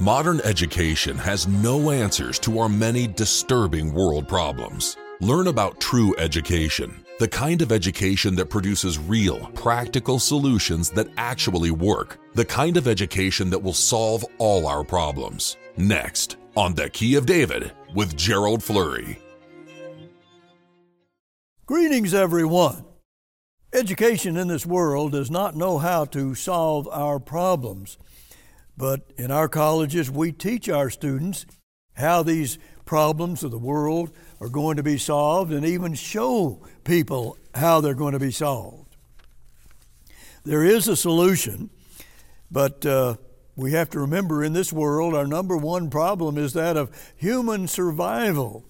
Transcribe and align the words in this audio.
Modern 0.00 0.40
education 0.44 1.18
has 1.18 1.46
no 1.46 1.90
answers 1.90 2.38
to 2.38 2.58
our 2.58 2.70
many 2.70 3.06
disturbing 3.06 3.92
world 3.92 4.26
problems. 4.26 4.96
Learn 5.20 5.48
about 5.48 5.78
true 5.78 6.16
education, 6.16 7.04
the 7.18 7.28
kind 7.28 7.60
of 7.60 7.70
education 7.70 8.34
that 8.36 8.46
produces 8.46 8.98
real, 8.98 9.40
practical 9.48 10.18
solutions 10.18 10.88
that 10.92 11.08
actually 11.18 11.70
work, 11.70 12.16
the 12.32 12.46
kind 12.46 12.78
of 12.78 12.88
education 12.88 13.50
that 13.50 13.58
will 13.58 13.74
solve 13.74 14.24
all 14.38 14.66
our 14.66 14.82
problems. 14.82 15.58
Next, 15.76 16.38
on 16.56 16.74
The 16.74 16.88
Key 16.88 17.16
of 17.16 17.26
David 17.26 17.70
with 17.94 18.16
Gerald 18.16 18.62
Flurry. 18.62 19.18
Greetings, 21.66 22.14
everyone. 22.14 22.86
Education 23.74 24.38
in 24.38 24.48
this 24.48 24.64
world 24.64 25.12
does 25.12 25.30
not 25.30 25.56
know 25.56 25.76
how 25.76 26.06
to 26.06 26.34
solve 26.34 26.88
our 26.88 27.20
problems. 27.20 27.98
But 28.80 29.02
in 29.18 29.30
our 29.30 29.46
colleges, 29.46 30.10
we 30.10 30.32
teach 30.32 30.70
our 30.70 30.88
students 30.88 31.44
how 31.92 32.22
these 32.22 32.58
problems 32.86 33.44
of 33.44 33.50
the 33.50 33.58
world 33.58 34.10
are 34.40 34.48
going 34.48 34.78
to 34.78 34.82
be 34.82 34.96
solved 34.96 35.52
and 35.52 35.66
even 35.66 35.92
show 35.92 36.66
people 36.82 37.36
how 37.54 37.82
they're 37.82 37.92
going 37.92 38.14
to 38.14 38.18
be 38.18 38.30
solved. 38.30 38.96
There 40.44 40.64
is 40.64 40.88
a 40.88 40.96
solution, 40.96 41.68
but 42.50 42.86
uh, 42.86 43.16
we 43.54 43.72
have 43.72 43.90
to 43.90 44.00
remember 44.00 44.42
in 44.42 44.54
this 44.54 44.72
world, 44.72 45.14
our 45.14 45.26
number 45.26 45.58
one 45.58 45.90
problem 45.90 46.38
is 46.38 46.54
that 46.54 46.78
of 46.78 46.90
human 47.18 47.68
survival. 47.68 48.64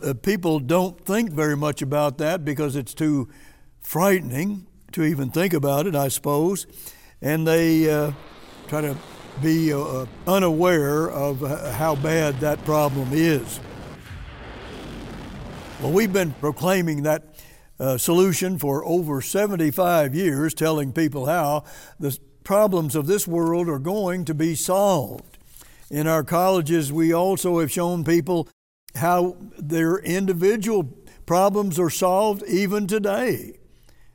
Uh, 0.00 0.14
people 0.14 0.60
don't 0.60 1.04
think 1.04 1.32
very 1.32 1.56
much 1.56 1.82
about 1.82 2.18
that 2.18 2.44
because 2.44 2.76
it's 2.76 2.94
too 2.94 3.28
frightening 3.80 4.68
to 4.92 5.02
even 5.02 5.32
think 5.32 5.52
about 5.52 5.88
it, 5.88 5.96
I 5.96 6.06
suppose. 6.06 6.68
And 7.20 7.48
they 7.48 7.90
uh, 7.90 8.12
try 8.68 8.80
to 8.80 8.96
be 9.42 9.72
uh, 9.72 9.80
uh, 9.80 10.06
unaware 10.26 11.10
of 11.10 11.40
how 11.74 11.94
bad 11.96 12.40
that 12.40 12.64
problem 12.64 13.08
is. 13.12 13.60
Well, 15.80 15.92
we've 15.92 16.12
been 16.12 16.32
proclaiming 16.32 17.02
that 17.02 17.24
uh, 17.78 17.98
solution 17.98 18.58
for 18.58 18.84
over 18.84 19.20
75 19.20 20.14
years, 20.14 20.54
telling 20.54 20.92
people 20.92 21.26
how 21.26 21.64
the 21.98 22.16
problems 22.44 22.94
of 22.94 23.06
this 23.06 23.26
world 23.26 23.68
are 23.68 23.78
going 23.78 24.24
to 24.26 24.34
be 24.34 24.54
solved. 24.54 25.38
In 25.90 26.06
our 26.06 26.22
colleges, 26.22 26.92
we 26.92 27.12
also 27.12 27.58
have 27.60 27.70
shown 27.70 28.04
people 28.04 28.48
how 28.94 29.36
their 29.58 29.98
individual 29.98 30.84
problems 31.26 31.78
are 31.78 31.90
solved 31.90 32.42
even 32.44 32.86
today. 32.86 33.58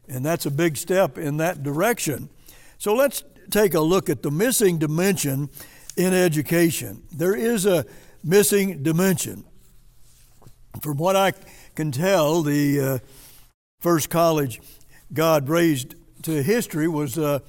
And 0.08 0.25
that's 0.25 0.45
a 0.45 0.52
big 0.52 0.77
step 0.77 1.17
in 1.17 1.38
that 1.38 1.61
direction. 1.61 2.30
So 2.77 2.95
let's 2.95 3.23
take 3.52 3.73
a 3.73 3.81
look 3.81 4.09
at 4.09 4.23
the 4.23 4.31
missing 4.31 4.78
dimension 4.78 5.50
in 5.95 6.14
education. 6.14 7.03
There 7.11 7.36
is 7.36 7.66
a 7.66 7.86
missing 8.23 8.83
dimension. 8.83 9.44
From 10.81 10.97
what 10.97 11.16
I 11.16 11.33
can 11.75 11.92
tell, 11.92 12.42
the 12.42 12.80
uh, 12.80 13.00
first 13.80 14.09
college 14.09 14.61
God 15.11 15.50
raised 15.50 15.95
to 16.23 16.44
history 16.44 16.88
was 16.88 17.17
uh, 17.17 17.39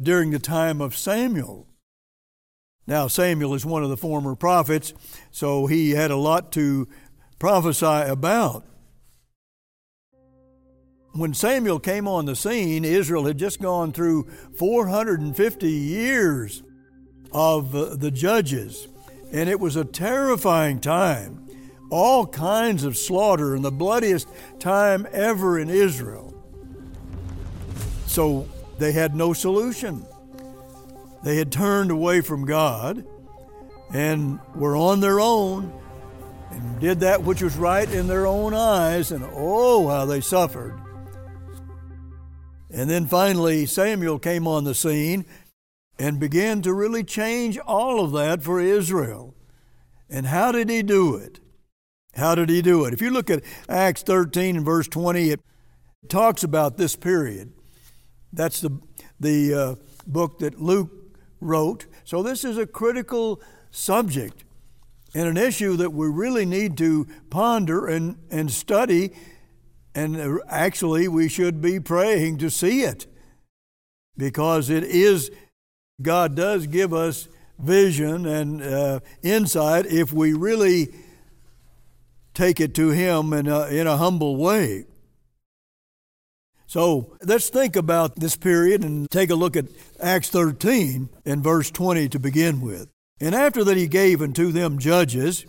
during 0.00 0.30
the 0.30 0.38
time 0.38 0.80
of 0.80 0.96
Samuel. 0.96 1.66
Now, 2.86 3.06
Samuel 3.06 3.54
is 3.54 3.64
one 3.64 3.82
of 3.82 3.90
the 3.90 3.96
former 3.96 4.34
prophets, 4.34 4.92
so 5.30 5.66
he 5.66 5.92
had 5.92 6.10
a 6.10 6.16
lot 6.16 6.52
to 6.52 6.88
prophesy 7.38 7.86
about 7.86 8.64
when 11.12 11.34
Samuel 11.34 11.80
came 11.80 12.06
on 12.06 12.26
the 12.26 12.36
scene, 12.36 12.84
Israel 12.84 13.26
had 13.26 13.38
just 13.38 13.60
gone 13.60 13.92
through 13.92 14.28
450 14.56 15.68
years 15.68 16.62
of 17.32 17.74
uh, 17.74 17.96
the 17.96 18.10
judges, 18.10 18.88
and 19.32 19.48
it 19.48 19.58
was 19.58 19.76
a 19.76 19.84
terrifying 19.84 20.80
time. 20.80 21.48
All 21.90 22.26
kinds 22.26 22.84
of 22.84 22.96
slaughter 22.96 23.54
and 23.54 23.64
the 23.64 23.72
bloodiest 23.72 24.28
time 24.60 25.06
ever 25.10 25.58
in 25.58 25.68
Israel. 25.68 26.32
So 28.06 28.48
they 28.78 28.92
had 28.92 29.16
no 29.16 29.32
solution. 29.32 30.06
They 31.24 31.36
had 31.36 31.50
turned 31.50 31.90
away 31.90 32.20
from 32.20 32.44
God 32.44 33.04
and 33.92 34.38
were 34.54 34.76
on 34.76 35.00
their 35.00 35.18
own 35.18 35.72
and 36.50 36.80
did 36.80 37.00
that 37.00 37.22
which 37.22 37.42
was 37.42 37.56
right 37.56 37.90
in 37.90 38.06
their 38.06 38.26
own 38.26 38.54
eyes, 38.54 39.12
and 39.12 39.24
oh, 39.32 39.88
how 39.88 40.04
they 40.04 40.20
suffered. 40.20 40.80
And 42.72 42.88
then 42.88 43.06
finally, 43.06 43.66
Samuel 43.66 44.18
came 44.18 44.46
on 44.46 44.64
the 44.64 44.74
scene 44.74 45.24
and 45.98 46.20
began 46.20 46.62
to 46.62 46.72
really 46.72 47.04
change 47.04 47.58
all 47.58 48.02
of 48.02 48.12
that 48.12 48.42
for 48.42 48.60
Israel. 48.60 49.34
And 50.08 50.26
how 50.26 50.52
did 50.52 50.70
he 50.70 50.82
do 50.82 51.16
it? 51.16 51.40
How 52.14 52.34
did 52.34 52.48
he 52.48 52.62
do 52.62 52.84
it? 52.84 52.94
If 52.94 53.02
you 53.02 53.10
look 53.10 53.30
at 53.30 53.42
Acts 53.68 54.02
13 54.02 54.56
and 54.56 54.64
verse 54.64 54.88
20, 54.88 55.30
it 55.30 55.40
talks 56.08 56.42
about 56.42 56.76
this 56.76 56.96
period. 56.96 57.52
That's 58.32 58.60
the, 58.60 58.80
the 59.18 59.54
uh, 59.54 59.74
book 60.06 60.38
that 60.38 60.60
Luke 60.60 60.90
wrote. 61.40 61.86
So 62.04 62.22
this 62.22 62.44
is 62.44 62.56
a 62.56 62.66
critical 62.66 63.40
subject 63.70 64.44
and 65.14 65.28
an 65.28 65.36
issue 65.36 65.76
that 65.76 65.92
we 65.92 66.08
really 66.08 66.46
need 66.46 66.76
to 66.78 67.06
ponder 67.30 67.86
and, 67.86 68.16
and 68.30 68.50
study 68.50 69.12
and 69.94 70.16
uh, 70.16 70.38
actually, 70.48 71.08
we 71.08 71.28
should 71.28 71.60
be 71.60 71.80
praying 71.80 72.38
to 72.38 72.50
see 72.50 72.82
it 72.82 73.06
because 74.16 74.70
it 74.70 74.84
is, 74.84 75.30
God 76.00 76.36
does 76.36 76.66
give 76.66 76.92
us 76.94 77.28
vision 77.58 78.26
and 78.26 78.62
uh, 78.62 79.00
insight 79.22 79.86
if 79.86 80.12
we 80.12 80.32
really 80.32 80.88
take 82.34 82.60
it 82.60 82.74
to 82.74 82.90
Him 82.90 83.32
in 83.32 83.48
a, 83.48 83.66
in 83.66 83.86
a 83.86 83.96
humble 83.96 84.36
way. 84.36 84.86
So 86.66 87.16
let's 87.24 87.48
think 87.48 87.74
about 87.74 88.16
this 88.16 88.36
period 88.36 88.84
and 88.84 89.10
take 89.10 89.30
a 89.30 89.34
look 89.34 89.56
at 89.56 89.66
Acts 90.00 90.28
13 90.28 91.08
and 91.24 91.42
verse 91.42 91.68
20 91.68 92.08
to 92.10 92.18
begin 92.20 92.60
with. 92.60 92.88
And 93.20 93.34
after 93.34 93.64
that, 93.64 93.76
he 93.76 93.88
gave 93.88 94.22
unto 94.22 94.52
them 94.52 94.78
judges 94.78 95.44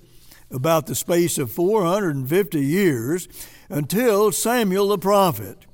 about 0.49 0.87
the 0.87 0.95
space 0.95 1.37
of 1.37 1.51
450 1.51 2.59
years 2.59 3.27
until 3.71 4.31
Samuel 4.31 4.89
the 4.89 4.97
prophet, 4.97 5.65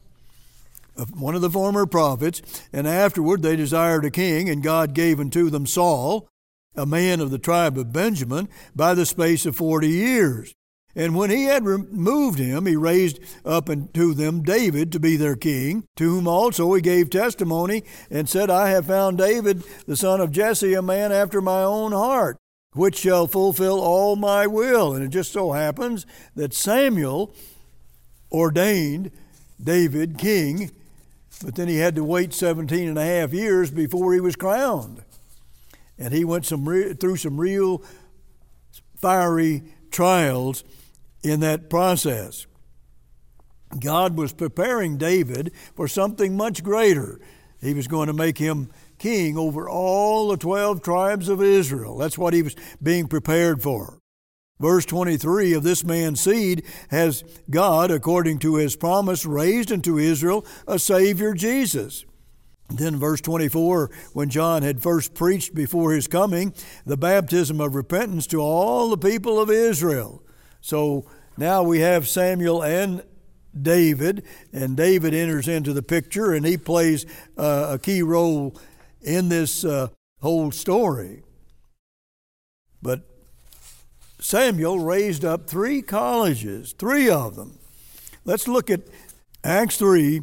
one 1.14 1.36
of 1.36 1.42
the 1.42 1.50
former 1.50 1.86
prophets, 1.86 2.42
and 2.72 2.88
afterward 2.88 3.42
they 3.42 3.56
desired 3.56 4.06
a 4.06 4.12
king, 4.12 4.50
and 4.50 4.64
God 4.64 4.94
gave 4.94 5.20
unto 5.20 5.50
them 5.50 5.66
Saul, 5.66 6.30
a 6.76 6.86
man 6.86 7.20
of 7.20 7.32
the 7.32 7.40
tribe 7.40 7.78
of 7.78 7.92
Benjamin, 7.92 8.48
by 8.76 8.94
the 8.94 9.06
space 9.06 9.46
of 9.46 9.56
forty 9.56 9.90
years. 9.90 10.54
And 10.96 11.16
when 11.16 11.30
he 11.30 11.44
had 11.44 11.66
removed 11.66 12.40
him, 12.40 12.66
he 12.66 12.76
raised 12.76 13.20
up 13.46 13.70
unto 13.70 14.16
them 14.16 14.42
David 14.42 14.92
to 14.92 15.00
be 15.00 15.16
their 15.16 15.36
king, 15.36 15.84
to 15.96 16.04
whom 16.04 16.28
also 16.28 16.74
he 16.74 16.82
gave 16.82 17.10
testimony, 17.10 17.84
and 18.10 18.28
said, 18.28 18.50
I 18.50 18.70
have 18.70 18.88
found 18.88 19.20
David, 19.20 19.64
the 19.86 19.96
son 19.96 20.22
of 20.22 20.32
Jesse, 20.32 20.74
a 20.74 20.82
man 20.82 21.12
after 21.12 21.40
my 21.40 21.62
own 21.62 21.92
heart, 21.92 22.38
which 22.74 22.98
shall 22.98 23.28
fulfill 23.28 23.80
all 23.80 24.16
my 24.16 24.48
will. 24.48 24.96
And 24.96 25.04
it 25.04 25.10
just 25.10 25.32
so 25.32 25.52
happens 25.52 26.08
that 26.36 26.54
Samuel 26.54 27.32
ordained 28.32 29.12
David 29.62 30.18
king, 30.18 30.72
but 31.44 31.56
then 31.56 31.68
he 31.68 31.78
had 31.78 31.96
to 31.96 32.04
wait 32.04 32.34
17 32.34 32.88
and 32.88 32.98
a 32.98 33.06
half 33.06 33.34
years 33.34 33.72
before 33.72 34.14
he 34.14 34.20
was 34.20 34.36
crowned. 34.36 35.04
And 35.98 36.14
he 36.14 36.24
went 36.24 36.46
some 36.46 36.68
re- 36.68 36.94
through 36.94 37.18
some 37.18 37.40
real 37.40 37.84
fiery 38.96 39.64
trials 39.92 40.64
in 41.24 41.40
that 41.42 41.70
process. 41.70 42.46
God 43.80 44.18
was 44.18 44.34
preparing 44.34 44.98
David 44.98 45.52
for 45.76 45.88
something 45.88 46.38
much 46.38 46.64
greater. 46.64 47.20
He 47.62 47.74
was 47.74 47.88
going 47.88 48.08
to 48.08 48.14
make 48.14 48.38
him 48.38 48.70
king 48.98 49.38
over 49.38 49.70
all 49.70 50.30
the 50.30 50.38
12 50.38 50.82
tribes 50.82 51.30
of 51.30 51.42
Israel. 51.42 51.98
That's 51.98 52.18
what 52.18 52.34
he 52.34 52.42
was 52.42 52.56
being 52.82 53.08
prepared 53.08 53.62
for. 53.62 54.00
Verse 54.60 54.86
23 54.86 55.54
of 55.54 55.64
this 55.64 55.84
man's 55.84 56.22
seed 56.22 56.64
has 56.90 57.24
God, 57.50 57.92
according 57.92 58.40
to 58.40 58.56
his 58.56 58.76
promise, 58.76 59.26
raised 59.26 59.72
unto 59.72 59.98
Israel 59.98 60.46
a 60.68 60.80
Savior, 60.80 61.34
Jesus. 61.34 62.06
Then, 62.70 62.98
verse 62.98 63.22
24, 63.22 63.92
when 64.14 64.30
John 64.30 64.64
had 64.64 64.82
first 64.82 65.14
preached 65.14 65.54
before 65.54 65.94
his 65.94 66.08
coming 66.08 66.54
the 66.86 66.98
baptism 66.98 67.62
of 67.62 67.76
repentance 67.76 68.28
to 68.28 68.42
all 68.42 68.90
the 68.90 68.98
people 68.98 69.40
of 69.40 69.50
Israel. 69.50 70.22
So 70.60 71.06
now 71.38 71.64
we 71.64 71.80
have 71.80 72.08
Samuel 72.08 72.64
and 72.64 73.04
David, 73.60 74.26
and 74.52 74.76
David 74.76 75.14
enters 75.14 75.48
into 75.48 75.72
the 75.72 75.82
picture 75.82 76.34
and 76.34 76.46
he 76.46 76.58
plays 76.58 77.06
uh, 77.38 77.70
a 77.72 77.80
key 77.80 78.02
role 78.02 78.56
in 79.02 79.30
this 79.30 79.64
uh, 79.64 79.88
whole 80.22 80.52
story. 80.52 81.24
But 82.82 83.02
Samuel 84.20 84.80
raised 84.80 85.24
up 85.24 85.48
three 85.48 85.82
colleges, 85.82 86.74
three 86.74 87.10
of 87.10 87.36
them. 87.36 87.60
Let's 88.26 88.48
look 88.48 88.70
at 88.70 88.82
Acts 89.44 89.78
3, 89.78 90.22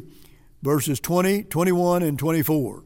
verses 0.61 0.99
20, 0.99 1.43
21, 1.43 2.03
and 2.03 2.19
24. 2.19 2.83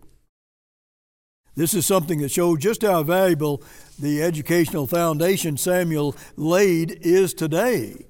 This 1.55 1.73
is 1.73 1.85
something 1.85 2.21
that 2.21 2.31
shows 2.31 2.59
just 2.59 2.83
how 2.83 3.03
valuable 3.03 3.61
the 3.97 4.21
educational 4.21 4.87
foundation 4.87 5.57
Samuel 5.57 6.15
laid 6.37 6.99
is 7.01 7.33
today. 7.33 8.05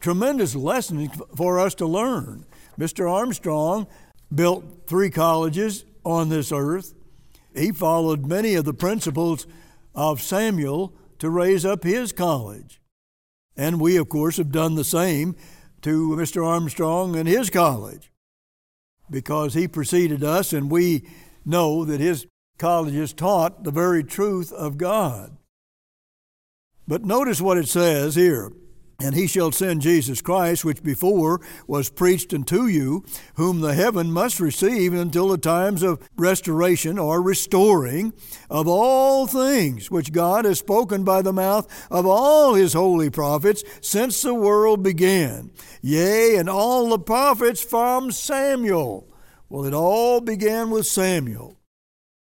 Tremendous 0.00 0.56
lessons 0.56 1.10
for 1.36 1.60
us 1.60 1.74
to 1.76 1.86
learn. 1.86 2.46
Mr. 2.78 3.08
Armstrong 3.08 3.86
built 4.34 4.86
three 4.86 5.10
colleges 5.10 5.84
on 6.02 6.30
this 6.30 6.50
earth. 6.50 6.94
He 7.54 7.70
followed 7.70 8.26
many 8.26 8.54
of 8.54 8.64
the 8.64 8.74
principles 8.74 9.46
of 9.94 10.22
Samuel 10.22 10.94
to 11.20 11.30
raise 11.30 11.64
up 11.64 11.84
his 11.84 12.12
college. 12.12 12.80
And 13.56 13.80
we, 13.80 13.96
of 13.96 14.08
course, 14.08 14.36
have 14.36 14.52
done 14.52 14.74
the 14.74 14.84
same 14.84 15.36
to 15.82 16.08
Mr. 16.10 16.44
Armstrong 16.44 17.16
and 17.16 17.28
his 17.28 17.48
college 17.48 18.10
because 19.08 19.54
he 19.54 19.66
preceded 19.66 20.22
us 20.22 20.52
and 20.52 20.70
we 20.70 21.06
know 21.44 21.84
that 21.84 22.00
his 22.00 22.22
college 22.22 22.30
colleges 22.60 23.14
taught 23.14 23.64
the 23.64 23.72
very 23.72 24.04
truth 24.04 24.52
of 24.52 24.76
God. 24.76 25.36
But 26.86 27.04
notice 27.04 27.40
what 27.40 27.56
it 27.56 27.68
says 27.68 28.14
here. 28.14 28.52
And 29.00 29.14
he 29.14 29.26
shall 29.26 29.50
send 29.50 29.80
Jesus 29.80 30.20
Christ, 30.20 30.64
which 30.64 30.82
before 30.82 31.40
was 31.66 31.88
preached 31.88 32.34
unto 32.34 32.66
you, 32.66 33.04
whom 33.34 33.60
the 33.60 33.74
heaven 33.74 34.12
must 34.12 34.38
receive 34.38 34.92
until 34.92 35.28
the 35.28 35.38
times 35.38 35.82
of 35.82 36.06
restoration 36.16 36.98
or 36.98 37.22
restoring 37.22 38.12
of 38.50 38.68
all 38.68 39.26
things, 39.26 39.90
which 39.90 40.12
God 40.12 40.44
has 40.44 40.58
spoken 40.58 41.02
by 41.02 41.22
the 41.22 41.32
mouth 41.32 41.66
of 41.90 42.04
all 42.04 42.54
his 42.54 42.74
holy 42.74 43.08
prophets 43.08 43.64
since 43.80 44.20
the 44.20 44.34
world 44.34 44.82
began. 44.82 45.50
Yea, 45.80 46.36
and 46.36 46.50
all 46.50 46.90
the 46.90 46.98
prophets 46.98 47.62
from 47.62 48.12
Samuel. 48.12 49.08
Well, 49.48 49.64
it 49.64 49.74
all 49.74 50.20
began 50.20 50.70
with 50.70 50.86
Samuel. 50.86 51.56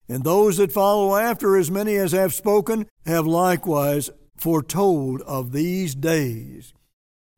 And 0.07 0.23
those 0.23 0.57
that 0.57 0.71
follow 0.71 1.15
after, 1.15 1.55
as 1.55 1.69
many 1.69 1.95
as 1.95 2.13
have 2.13 2.33
spoken, 2.33 2.87
have 3.05 3.27
likewise 3.27 4.09
foretold 4.39 5.21
of 5.21 5.51
these 5.51 5.95
days. 5.95 6.73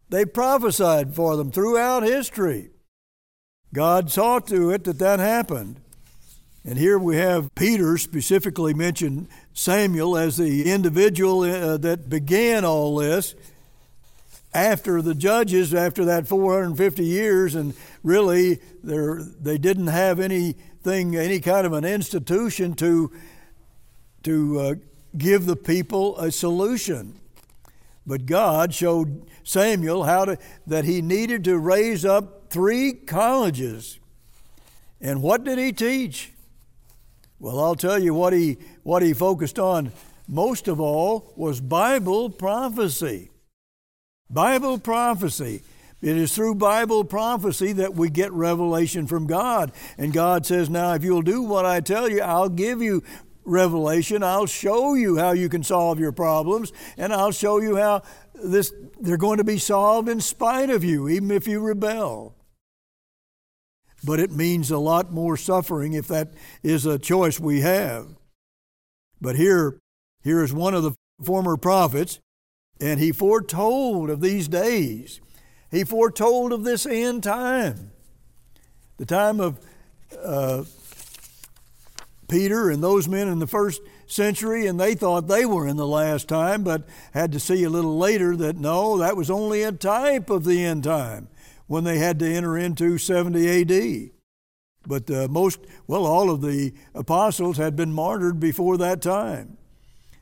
They 0.09 0.25
prophesied 0.25 1.15
for 1.15 1.36
them 1.38 1.51
throughout 1.51 2.03
history. 2.03 2.69
God 3.74 4.12
saw 4.12 4.39
to 4.39 4.71
it 4.71 4.83
that 4.83 5.00
that 5.00 5.19
happened. 5.19 5.80
And 6.63 6.77
here 6.77 7.00
we 7.00 7.18
have 7.18 7.56
Peter 7.56 7.98
specifically 7.98 8.74
mentioned 8.74 9.30
Samuel 9.53 10.18
as 10.18 10.38
the 10.38 10.71
individual 10.71 11.42
uh, 11.42 11.77
that 11.77 12.09
began 12.09 12.63
all 12.65 12.98
this 12.98 13.33
after 14.53 15.01
the 15.01 15.15
judges, 15.15 15.74
after 15.74 16.06
that 16.06 16.27
450 16.27 17.03
years, 17.03 17.56
and 17.56 17.74
really 18.03 18.59
they 18.83 19.57
didn't 19.57 19.88
have 19.88 20.19
anything, 20.19 21.15
any 21.15 21.39
kind 21.39 21.65
of 21.65 21.74
an 21.74 21.86
institution 21.86 22.74
to, 22.75 23.12
to 24.24 24.59
uh, 24.59 24.75
give 25.18 25.46
the 25.46 25.56
people 25.56 26.18
a 26.18 26.31
solution. 26.31 27.19
But 28.06 28.25
God 28.25 28.74
showed 28.74 29.30
Samuel 29.44 30.04
how 30.04 30.25
to, 30.25 30.38
that 30.68 30.86
he 30.86 31.02
needed 31.02 31.44
to 31.46 31.58
raise 31.58 32.04
up 32.06 32.50
three 32.50 32.94
colleges. 32.94 34.00
And 35.00 35.22
what 35.22 35.44
did 35.44 35.58
he 35.58 35.72
teach? 35.72 36.31
Well, 37.40 37.60
I'll 37.60 37.75
tell 37.75 38.00
you 38.00 38.13
what 38.13 38.34
he, 38.34 38.58
what 38.84 39.02
he 39.02 39.13
focused 39.13 39.58
on 39.58 39.92
most 40.28 40.68
of 40.68 40.80
all 40.80 41.34
was 41.36 41.60
Bible 41.60 42.30
prophecy. 42.30 43.31
Bible 44.30 44.80
prophecy. 44.80 45.62
It 46.02 46.18
is 46.18 46.34
through 46.34 46.56
Bible 46.56 47.04
prophecy 47.04 47.74
that 47.74 47.94
we 47.94 48.10
get 48.10 48.31
revelation 48.31 49.08
from 49.08 49.28
God. 49.28 49.72
And 49.98 50.13
God 50.13 50.46
says, 50.46 50.69
Now, 50.69 50.94
if 50.94 51.04
you'll 51.04 51.22
do 51.22 51.42
what 51.42 51.66
I 51.66 51.81
tell 51.81 52.10
you, 52.10 52.22
I'll 52.22 52.50
give 52.50 52.81
you 52.81 53.04
revelation. 53.43 54.23
I'll 54.23 54.45
show 54.45 54.93
you 54.93 55.17
how 55.17 55.31
you 55.31 55.49
can 55.49 55.63
solve 55.63 55.99
your 55.99 56.11
problems, 56.11 56.71
and 56.97 57.13
I'll 57.13 57.31
show 57.31 57.59
you 57.59 57.77
how 57.77 58.03
this, 58.33 58.73
they're 58.99 59.17
going 59.17 59.38
to 59.38 59.43
be 59.43 59.57
solved 59.57 60.09
in 60.09 60.21
spite 60.21 60.69
of 60.69 60.83
you, 60.83 61.09
even 61.09 61.31
if 61.31 61.47
you 61.47 61.59
rebel. 61.59 62.35
But 64.03 64.19
it 64.19 64.31
means 64.31 64.71
a 64.71 64.79
lot 64.79 65.11
more 65.11 65.38
suffering 65.38 65.93
if 65.93 66.07
that 66.07 66.29
is 66.63 66.85
a 66.85 66.97
choice 66.97 67.39
we 67.39 67.61
have. 67.61 68.07
But 69.19 69.35
here, 69.35 69.79
here 70.23 70.43
is 70.43 70.53
one 70.53 70.73
of 70.73 70.83
the 70.83 70.93
former 71.23 71.55
prophets, 71.55 72.19
and 72.79 72.99
he 72.99 73.11
foretold 73.11 74.09
of 74.09 74.21
these 74.21 74.47
days. 74.47 75.21
He 75.69 75.83
foretold 75.83 76.51
of 76.51 76.63
this 76.63 76.85
end 76.85 77.23
time, 77.23 77.91
the 78.97 79.05
time 79.05 79.39
of 79.39 79.59
uh, 80.21 80.63
Peter 82.31 82.69
and 82.69 82.81
those 82.81 83.10
men 83.10 83.28
in 83.28 83.39
the 83.39 83.45
first 83.45 83.81
century, 84.07 84.66
and 84.66 84.80
they 84.80 84.95
thought 84.95 85.28
they 85.28 85.45
were 85.45 85.68
in 85.68 85.75
the 85.75 85.86
last 85.86 86.30
time, 86.30 86.63
but 86.63 86.88
had 87.13 87.33
to 87.33 87.39
see 87.42 87.66
a 87.66 87.69
little 87.69 87.98
later 87.98 88.38
that 88.38 88.56
no, 88.56 88.98
that 89.00 89.18
was 89.18 89.30
only 89.30 89.63
a 89.63 89.72
type 89.74 90.30
of 90.30 90.45
the 90.45 90.63
end 90.63 90.86
time 90.86 91.28
when 91.68 91.83
they 91.83 91.98
had 91.98 92.18
to 92.19 92.33
enter 92.33 92.57
into 92.57 92.98
70 92.98 93.62
AD. 93.62 94.12
But 94.88 95.12
uh, 95.12 95.28
most, 95.30 95.60
well, 95.88 96.06
all 96.06 96.31
of 96.31 96.42
the 96.42 96.74
apostles 96.95 97.57
had 97.57 97.75
been 97.75 97.92
martyred 97.92 98.39
before 98.39 98.77
that 98.77 99.01
time. 99.01 99.57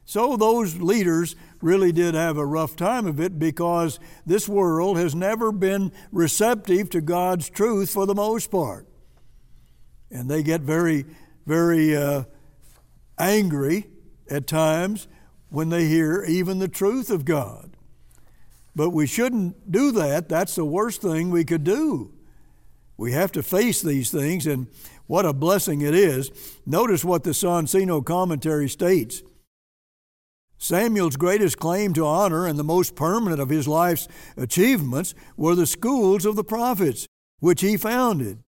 So 0.04 0.36
those 0.36 0.78
leaders 0.78 1.36
really 1.62 1.92
did 1.92 2.16
have 2.16 2.38
a 2.38 2.46
rough 2.46 2.76
time 2.76 3.06
of 3.06 3.20
it 3.20 3.38
because 3.38 4.00
this 4.26 4.50
world 4.50 4.98
has 4.98 5.14
never 5.14 5.52
been 5.52 5.92
receptive 6.12 6.90
to 6.90 7.02
God's 7.02 7.52
truth 7.52 7.92
for 7.92 8.08
the 8.08 8.16
most 8.16 8.50
part. 8.50 8.88
And 10.10 10.28
they 10.28 10.42
get 10.42 10.62
very, 10.62 11.06
very 11.50 11.98
uh, 11.98 12.24
angry 13.18 13.88
at 14.30 14.46
times 14.46 15.08
when 15.50 15.70
they 15.70 15.88
hear 15.88 16.24
even 16.28 16.60
the 16.60 16.68
truth 16.68 17.10
of 17.10 17.26
God. 17.26 17.76
But 18.76 18.92
we 18.92 19.08
shouldn't 19.08 19.72
do 19.72 19.92
that. 19.94 20.30
That's 20.30 20.54
the 20.54 20.64
worst 20.64 21.02
thing 21.02 21.32
we 21.32 21.44
could 21.44 21.64
do. 21.64 22.14
We 22.98 23.14
have 23.14 23.32
to 23.32 23.42
face 23.42 23.82
these 23.82 24.12
things, 24.12 24.46
and 24.46 24.68
what 25.08 25.26
a 25.26 25.34
blessing 25.34 25.82
it 25.82 25.96
is. 25.96 26.30
Notice 26.68 27.04
what 27.04 27.24
the 27.24 27.32
Soncino 27.32 28.06
commentary 28.06 28.70
states. 28.70 29.24
Samuel's 30.60 31.16
greatest 31.16 31.58
claim 31.58 31.94
to 31.94 32.06
honor 32.06 32.46
and 32.46 32.60
the 32.60 32.64
most 32.64 32.96
permanent 32.96 33.42
of 33.42 33.50
his 33.50 33.68
life's 33.68 34.08
achievements 34.38 35.16
were 35.36 35.56
the 35.56 35.66
schools 35.66 36.28
of 36.28 36.36
the 36.36 36.44
prophets, 36.44 37.08
which 37.40 37.62
he 37.62 37.76
founded, 37.76 38.44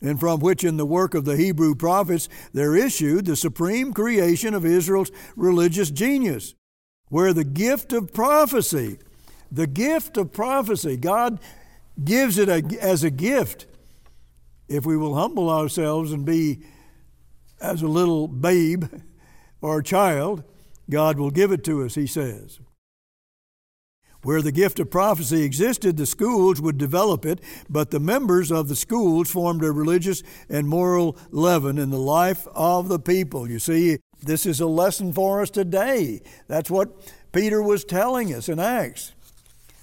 and 0.00 0.20
from 0.20 0.40
which, 0.40 0.62
in 0.62 0.76
the 0.76 0.86
work 0.86 1.14
of 1.14 1.24
the 1.24 1.36
Hebrew 1.36 1.74
prophets, 1.74 2.28
there 2.52 2.76
issued 2.76 3.24
the 3.24 3.36
supreme 3.36 3.92
creation 3.92 4.54
of 4.54 4.64
Israel's 4.64 5.10
religious 5.36 5.90
genius, 5.90 6.54
where 7.08 7.32
the 7.32 7.44
gift 7.44 7.92
of 7.92 8.12
prophecy, 8.12 8.98
the 9.50 9.66
gift 9.66 10.16
of 10.16 10.32
prophecy, 10.32 10.96
God 10.96 11.40
gives 12.02 12.38
it 12.38 12.48
as 12.48 13.04
a 13.04 13.10
gift 13.10 13.66
if 14.68 14.84
we 14.84 14.96
will 14.96 15.14
humble 15.14 15.48
ourselves 15.48 16.12
and 16.12 16.24
be 16.24 16.62
as 17.60 17.82
a 17.82 17.88
little 17.88 18.28
babe 18.28 18.84
or 19.60 19.78
a 19.78 19.84
child 19.84 20.44
God 20.88 21.18
will 21.18 21.30
give 21.30 21.52
it 21.52 21.64
to 21.64 21.84
us, 21.84 21.94
he 21.94 22.06
says. 22.06 22.60
Where 24.26 24.42
the 24.42 24.50
gift 24.50 24.80
of 24.80 24.90
prophecy 24.90 25.44
existed, 25.44 25.96
the 25.96 26.04
schools 26.04 26.60
would 26.60 26.78
develop 26.78 27.24
it, 27.24 27.40
but 27.70 27.92
the 27.92 28.00
members 28.00 28.50
of 28.50 28.66
the 28.66 28.74
schools 28.74 29.30
formed 29.30 29.62
a 29.62 29.70
religious 29.70 30.24
and 30.48 30.66
moral 30.66 31.16
leaven 31.30 31.78
in 31.78 31.90
the 31.90 32.00
life 32.00 32.44
of 32.52 32.88
the 32.88 32.98
people. 32.98 33.48
You 33.48 33.60
see, 33.60 33.98
this 34.20 34.44
is 34.44 34.58
a 34.58 34.66
lesson 34.66 35.12
for 35.12 35.42
us 35.42 35.50
today. 35.50 36.22
That's 36.48 36.68
what 36.68 37.08
Peter 37.30 37.62
was 37.62 37.84
telling 37.84 38.34
us 38.34 38.48
in 38.48 38.58
Acts. 38.58 39.12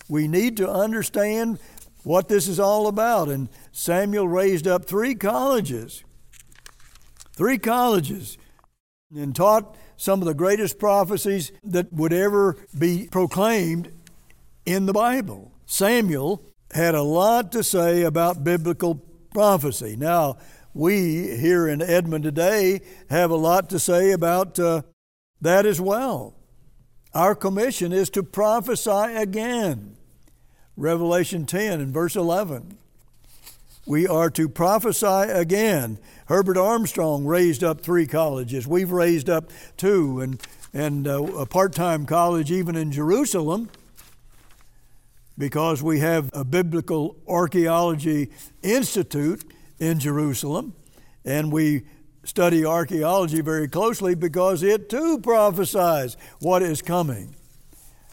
We 0.09 0.27
need 0.27 0.57
to 0.57 0.69
understand 0.69 1.57
what 2.03 2.27
this 2.27 2.49
is 2.49 2.59
all 2.59 2.87
about. 2.87 3.29
And 3.29 3.47
Samuel 3.71 4.27
raised 4.27 4.67
up 4.67 4.83
three 4.83 5.15
colleges, 5.15 6.03
three 7.31 7.59
colleges, 7.59 8.37
and 9.15 9.33
taught 9.33 9.77
some 9.95 10.19
of 10.19 10.27
the 10.27 10.33
greatest 10.33 10.79
prophecies 10.79 11.53
that 11.63 11.93
would 11.93 12.11
ever 12.11 12.57
be 12.77 13.07
proclaimed 13.09 13.89
in 14.65 14.85
the 14.85 14.93
Bible. 14.93 15.51
Samuel 15.65 16.43
had 16.71 16.95
a 16.95 17.03
lot 17.03 17.51
to 17.51 17.63
say 17.63 18.03
about 18.03 18.43
biblical 18.43 18.95
prophecy. 19.33 19.95
Now, 19.95 20.37
we 20.73 21.37
here 21.37 21.67
in 21.67 21.81
Edmond 21.81 22.23
today 22.23 22.81
have 23.09 23.31
a 23.31 23.35
lot 23.35 23.69
to 23.69 23.79
say 23.79 24.11
about 24.11 24.57
uh, 24.59 24.81
that 25.41 25.65
as 25.65 25.79
well. 25.79 26.35
Our 27.13 27.35
commission 27.35 27.93
is 27.93 28.09
to 28.11 28.23
prophesy 28.23 28.89
again. 28.89 29.97
Revelation 30.75 31.45
10 31.45 31.79
and 31.79 31.93
verse 31.93 32.15
11. 32.15 32.77
We 33.85 34.07
are 34.07 34.31
to 34.31 34.49
prophesy 34.49 35.05
again. 35.05 35.99
Herbert 36.27 36.57
Armstrong 36.57 37.25
raised 37.25 37.63
up 37.63 37.81
three 37.81 38.07
colleges. 38.07 38.65
We've 38.65 38.91
raised 38.91 39.29
up 39.29 39.51
two, 39.77 40.21
and, 40.21 40.41
and 40.73 41.07
uh, 41.07 41.21
a 41.21 41.45
part 41.45 41.73
time 41.73 42.05
college 42.05 42.49
even 42.49 42.75
in 42.75 42.91
Jerusalem 42.91 43.69
because 45.37 45.81
we 45.81 45.99
have 45.99 46.29
a 46.33 46.43
Biblical 46.43 47.15
Archaeology 47.27 48.31
Institute 48.61 49.43
in 49.79 49.99
Jerusalem, 49.99 50.75
and 51.25 51.51
we 51.51 51.83
study 52.23 52.65
archaeology 52.65 53.41
very 53.41 53.67
closely 53.67 54.15
because 54.15 54.63
it 54.63 54.89
too 54.89 55.19
prophesies 55.19 56.15
what 56.39 56.61
is 56.61 56.81
coming. 56.81 57.35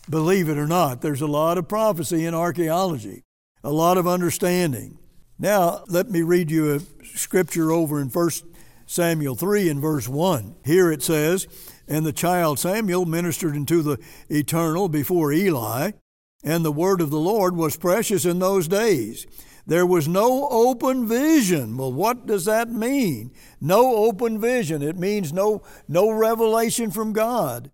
Believe 0.09 0.49
it 0.49 0.59
or 0.59 0.67
not, 0.67 1.03
there's 1.03 1.21
a 1.21 1.27
lot 1.27 1.59
of 1.59 1.69
prophecy 1.69 2.25
in 2.25 2.35
archaeology, 2.35 3.23
a 3.63 3.71
lot 3.71 3.97
of 3.97 4.09
understanding. 4.09 4.99
Now, 5.39 5.85
let 5.87 6.11
me 6.11 6.23
read 6.23 6.51
you 6.51 6.75
a 6.75 6.81
scripture 7.17 7.71
over 7.71 8.01
in 8.01 8.09
1 8.09 8.31
Samuel 8.87 9.37
3 9.37 9.69
and 9.69 9.81
verse 9.81 10.09
1. 10.09 10.57
Here 10.65 10.91
it 10.91 11.03
says, 11.03 11.47
And 11.87 12.05
the 12.05 12.13
child 12.13 12.59
Samuel 12.59 13.07
ministered 13.07 13.55
unto 13.55 13.83
the 13.83 13.99
eternal 14.29 14.89
before 14.89 15.33
Eli, 15.33 15.93
and 16.43 16.65
the 16.65 16.73
word 16.73 17.01
of 17.01 17.11
the 17.11 17.19
Lord 17.19 17.57
was 17.57 17.77
precious 17.77 18.25
in 18.25 18.39
those 18.39 18.69
days. 18.69 19.27
There 19.67 19.87
was 19.87 20.09
no 20.09 20.49
open 20.51 21.07
vision. 21.07 21.77
Well, 21.77 21.93
what 21.93 22.27
does 22.27 22.47
that 22.47 22.71
mean? 22.71 23.31
No 23.61 23.95
open 23.97 24.41
vision. 24.41 24.83
It 24.83 24.97
means 24.97 25.33
no, 25.33 25.63
no 25.87 26.11
revelation 26.11 26.91
from 26.91 27.13
God 27.13 27.71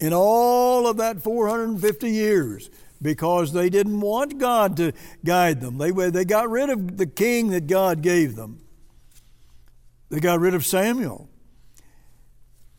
in 0.00 0.12
all 0.12 0.86
of 0.86 0.96
that 0.96 1.22
450 1.22 2.10
years 2.10 2.70
because 3.00 3.52
they 3.52 3.70
didn't 3.70 4.00
want 4.00 4.38
God 4.38 4.76
to 4.78 4.92
guide 5.24 5.60
them. 5.60 5.78
They, 5.78 5.90
they 6.10 6.24
got 6.24 6.50
rid 6.50 6.70
of 6.70 6.96
the 6.96 7.06
king 7.06 7.48
that 7.50 7.66
God 7.66 8.02
gave 8.02 8.36
them, 8.36 8.60
they 10.08 10.20
got 10.20 10.40
rid 10.40 10.54
of 10.54 10.66
Samuel. 10.66 11.28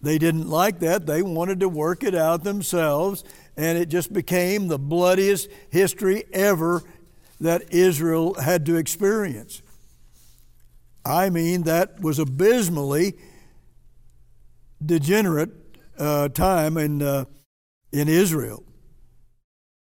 They 0.03 0.17
didn't 0.17 0.49
like 0.49 0.79
that. 0.79 1.05
They 1.05 1.21
wanted 1.21 1.59
to 1.59 1.69
work 1.69 2.03
it 2.03 2.15
out 2.15 2.43
themselves, 2.43 3.23
and 3.57 3.77
it 3.77 3.89
just 3.89 4.13
became 4.13 4.67
the 4.67 4.79
bloodiest 4.79 5.49
history 5.69 6.23
ever 6.31 6.83
that 7.39 7.73
Israel 7.73 8.35
had 8.35 8.65
to 8.67 8.75
experience. 8.75 9.61
I 11.03 11.29
mean, 11.29 11.63
that 11.63 11.99
was 11.99 12.19
abysmally 12.19 13.15
degenerate 14.83 15.49
uh, 15.97 16.29
time 16.29 16.77
in, 16.77 17.01
uh, 17.01 17.25
in 17.91 18.07
Israel. 18.07 18.63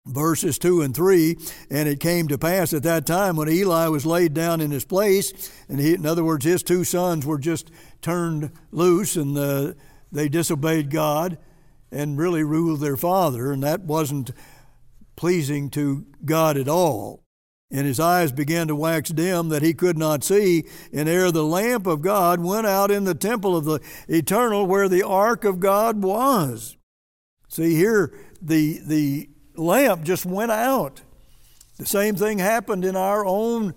Verses 0.06 0.60
2 0.60 0.82
and 0.82 0.94
3 0.94 1.38
And 1.70 1.88
it 1.88 2.00
came 2.00 2.28
to 2.28 2.38
pass 2.38 2.74
at 2.74 2.84
that 2.84 3.06
time 3.06 3.38
when 3.38 3.48
Eli 3.48 3.88
was 3.88 4.06
laid 4.06 4.34
down 4.34 4.60
in 4.60 4.72
his 4.72 4.84
place, 4.84 5.52
and 5.70 5.80
he, 5.80 5.94
in 5.94 6.06
other 6.06 6.24
words, 6.24 6.44
his 6.44 6.62
two 6.62 6.84
sons 6.84 7.26
were 7.26 7.38
just 7.38 7.72
turned 8.02 8.52
loose 8.72 9.16
and 9.16 9.38
uh, 9.38 9.74
they 10.12 10.28
disobeyed 10.28 10.90
God 10.90 11.38
and 11.94 12.18
really 12.18 12.44
ruled 12.44 12.80
their 12.80 12.98
father, 12.98 13.52
and 13.52 13.64
that 13.64 13.82
wasn't 13.82 14.32
pleasing 15.16 15.70
to 15.70 16.06
God 16.26 16.58
at 16.58 16.68
all 16.68 17.24
and 17.74 17.88
his 17.88 18.00
eyes 18.00 18.32
began 18.32 18.68
to 18.68 18.76
wax 18.76 19.10
dim 19.10 19.50
that 19.50 19.64
he 19.64 19.74
could 19.74 19.98
not 19.98 20.24
see. 20.24 20.64
And 20.94 21.10
ere 21.10 21.32
the 21.32 21.44
lamp 21.44 21.88
of 21.88 22.04
God 22.04 22.40
went 22.40 22.68
out 22.68 22.92
in 22.92 23.04
the 23.04 23.16
temple 23.16 23.58
of 23.58 23.66
the 23.66 23.80
eternal 24.08 24.68
where 24.68 24.88
the 24.88 25.02
ark 25.02 25.44
of 25.44 25.60
God 25.60 26.04
was. 26.04 26.78
See 27.50 27.76
here, 27.76 28.14
the, 28.40 28.80
the 28.86 29.30
lamp 29.56 30.04
just 30.04 30.24
went 30.24 30.52
out. 30.52 31.02
The 31.80 31.88
same 31.88 32.16
thing 32.16 32.38
happened 32.38 32.86
in 32.86 32.96
our 32.96 33.26
own 33.26 33.74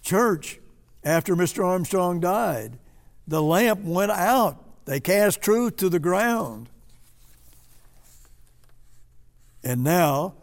church 0.00 0.58
after 1.04 1.36
Mr. 1.36 1.62
Armstrong 1.62 2.18
died. 2.18 2.78
The 3.28 3.42
lamp 3.42 3.82
went 3.82 4.10
out. 4.10 4.86
They 4.86 5.00
cast 5.00 5.42
truth 5.42 5.76
to 5.76 5.90
the 5.90 6.00
ground. 6.00 6.70
And 9.62 9.84
now 9.84 10.34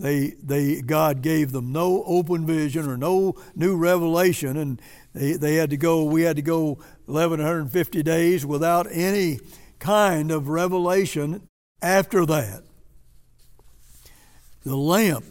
they, 0.00 0.34
they, 0.42 0.80
God 0.82 1.22
gave 1.22 1.52
them 1.52 1.72
no 1.72 2.02
open 2.06 2.46
vision 2.46 2.88
or 2.88 2.96
no 2.96 3.36
new 3.54 3.76
revelation, 3.76 4.56
and 4.56 4.82
they, 5.14 5.34
they 5.34 5.54
had 5.56 5.70
to 5.70 5.76
go, 5.76 6.04
we 6.04 6.22
had 6.22 6.36
to 6.36 6.42
go 6.42 6.78
1,150 7.06 8.02
days 8.02 8.44
without 8.44 8.86
any 8.90 9.38
kind 9.78 10.30
of 10.30 10.48
revelation 10.48 11.48
after 11.80 12.26
that. 12.26 12.62
The 14.64 14.76
lamp 14.76 15.24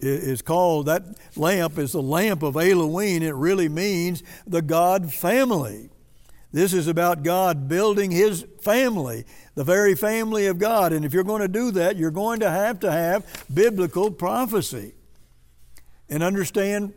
is 0.00 0.42
called, 0.42 0.86
that 0.86 1.02
lamp 1.36 1.78
is 1.78 1.92
the 1.92 2.02
lamp 2.02 2.42
of 2.42 2.56
Elohim. 2.56 3.22
It 3.22 3.34
really 3.34 3.68
means 3.68 4.22
the 4.46 4.62
God 4.62 5.12
family. 5.12 5.90
This 6.52 6.72
is 6.72 6.86
about 6.86 7.22
God 7.22 7.68
building 7.68 8.10
His 8.10 8.46
family 8.60 9.24
the 9.54 9.64
very 9.64 9.94
family 9.94 10.46
of 10.46 10.58
God. 10.58 10.92
And 10.92 11.04
if 11.04 11.12
you're 11.12 11.24
going 11.24 11.42
to 11.42 11.48
do 11.48 11.70
that, 11.72 11.96
you're 11.96 12.10
going 12.10 12.40
to 12.40 12.50
have 12.50 12.80
to 12.80 12.90
have 12.90 13.44
biblical 13.52 14.10
prophecy 14.10 14.94
and 16.08 16.22
understand 16.22 16.92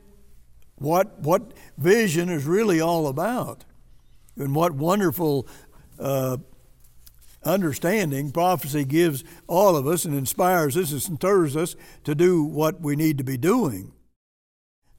what, 0.75 1.19
what 1.19 1.53
vision 1.77 2.29
is 2.29 2.45
really 2.45 2.81
all 2.81 3.07
about 3.07 3.63
and 4.35 4.53
what 4.53 4.73
wonderful 4.73 5.47
uh, 5.99 6.37
understanding 7.43 8.31
prophecy 8.31 8.83
gives 8.83 9.23
all 9.47 9.75
of 9.75 9.87
us 9.87 10.05
and 10.05 10.15
inspires 10.15 10.75
us 10.77 10.91
and 10.91 11.17
stirs 11.17 11.55
us 11.55 11.75
to 12.03 12.13
do 12.13 12.43
what 12.43 12.81
we 12.81 12.95
need 12.95 13.17
to 13.17 13.23
be 13.23 13.37
doing. 13.37 13.93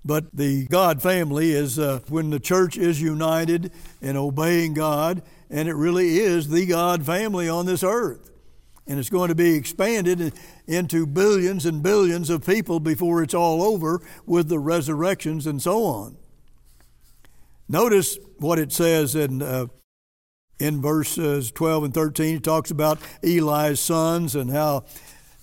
But 0.05 0.35
the 0.35 0.67
God 0.67 1.03
family 1.03 1.53
is 1.53 1.79
uh, 1.79 2.01
when 2.09 2.31
the 2.31 2.41
church 2.41 2.77
is 2.77 3.01
united 3.01 3.73
and 4.01 4.17
obeying 4.17 4.75
God 4.75 5.23
and 5.51 5.69
it 5.69 5.75
really 5.75 6.19
is 6.19 6.49
the 6.49 6.67
God 6.67 7.05
family 7.05 7.49
on 7.49 7.67
this 7.67 7.83
earth. 7.83 8.31
And 8.87 8.99
it's 8.99 9.11
going 9.11 9.29
to 9.29 9.35
be 9.35 9.55
expanded 9.55 10.33
into 10.67 11.07
billions 11.07 11.67
and 11.67 11.83
billions 11.83 12.31
of 12.31 12.47
people 12.47 12.81
before 12.81 13.23
it's 13.23 13.35
all 13.35 13.63
over 13.63 14.01
with 14.27 14.49
the 14.49 14.59
resurrections 14.59 15.47
and 15.47 15.61
so 15.61 15.85
on. 15.85 16.17
Notice 17.69 18.19
what 18.39 18.59
it 18.59 18.73
says 18.73 19.15
in, 19.15 19.43
uh, 19.43 19.67
in 20.59 20.81
verses 20.81 21.51
12 21.51 21.85
and 21.85 21.95
13. 21.95 22.37
It 22.37 22.45
talks 22.45 22.71
about 22.71 22.99
Eli's 23.23 23.79
sons 23.79 24.35
and 24.35 24.51
how 24.51 24.87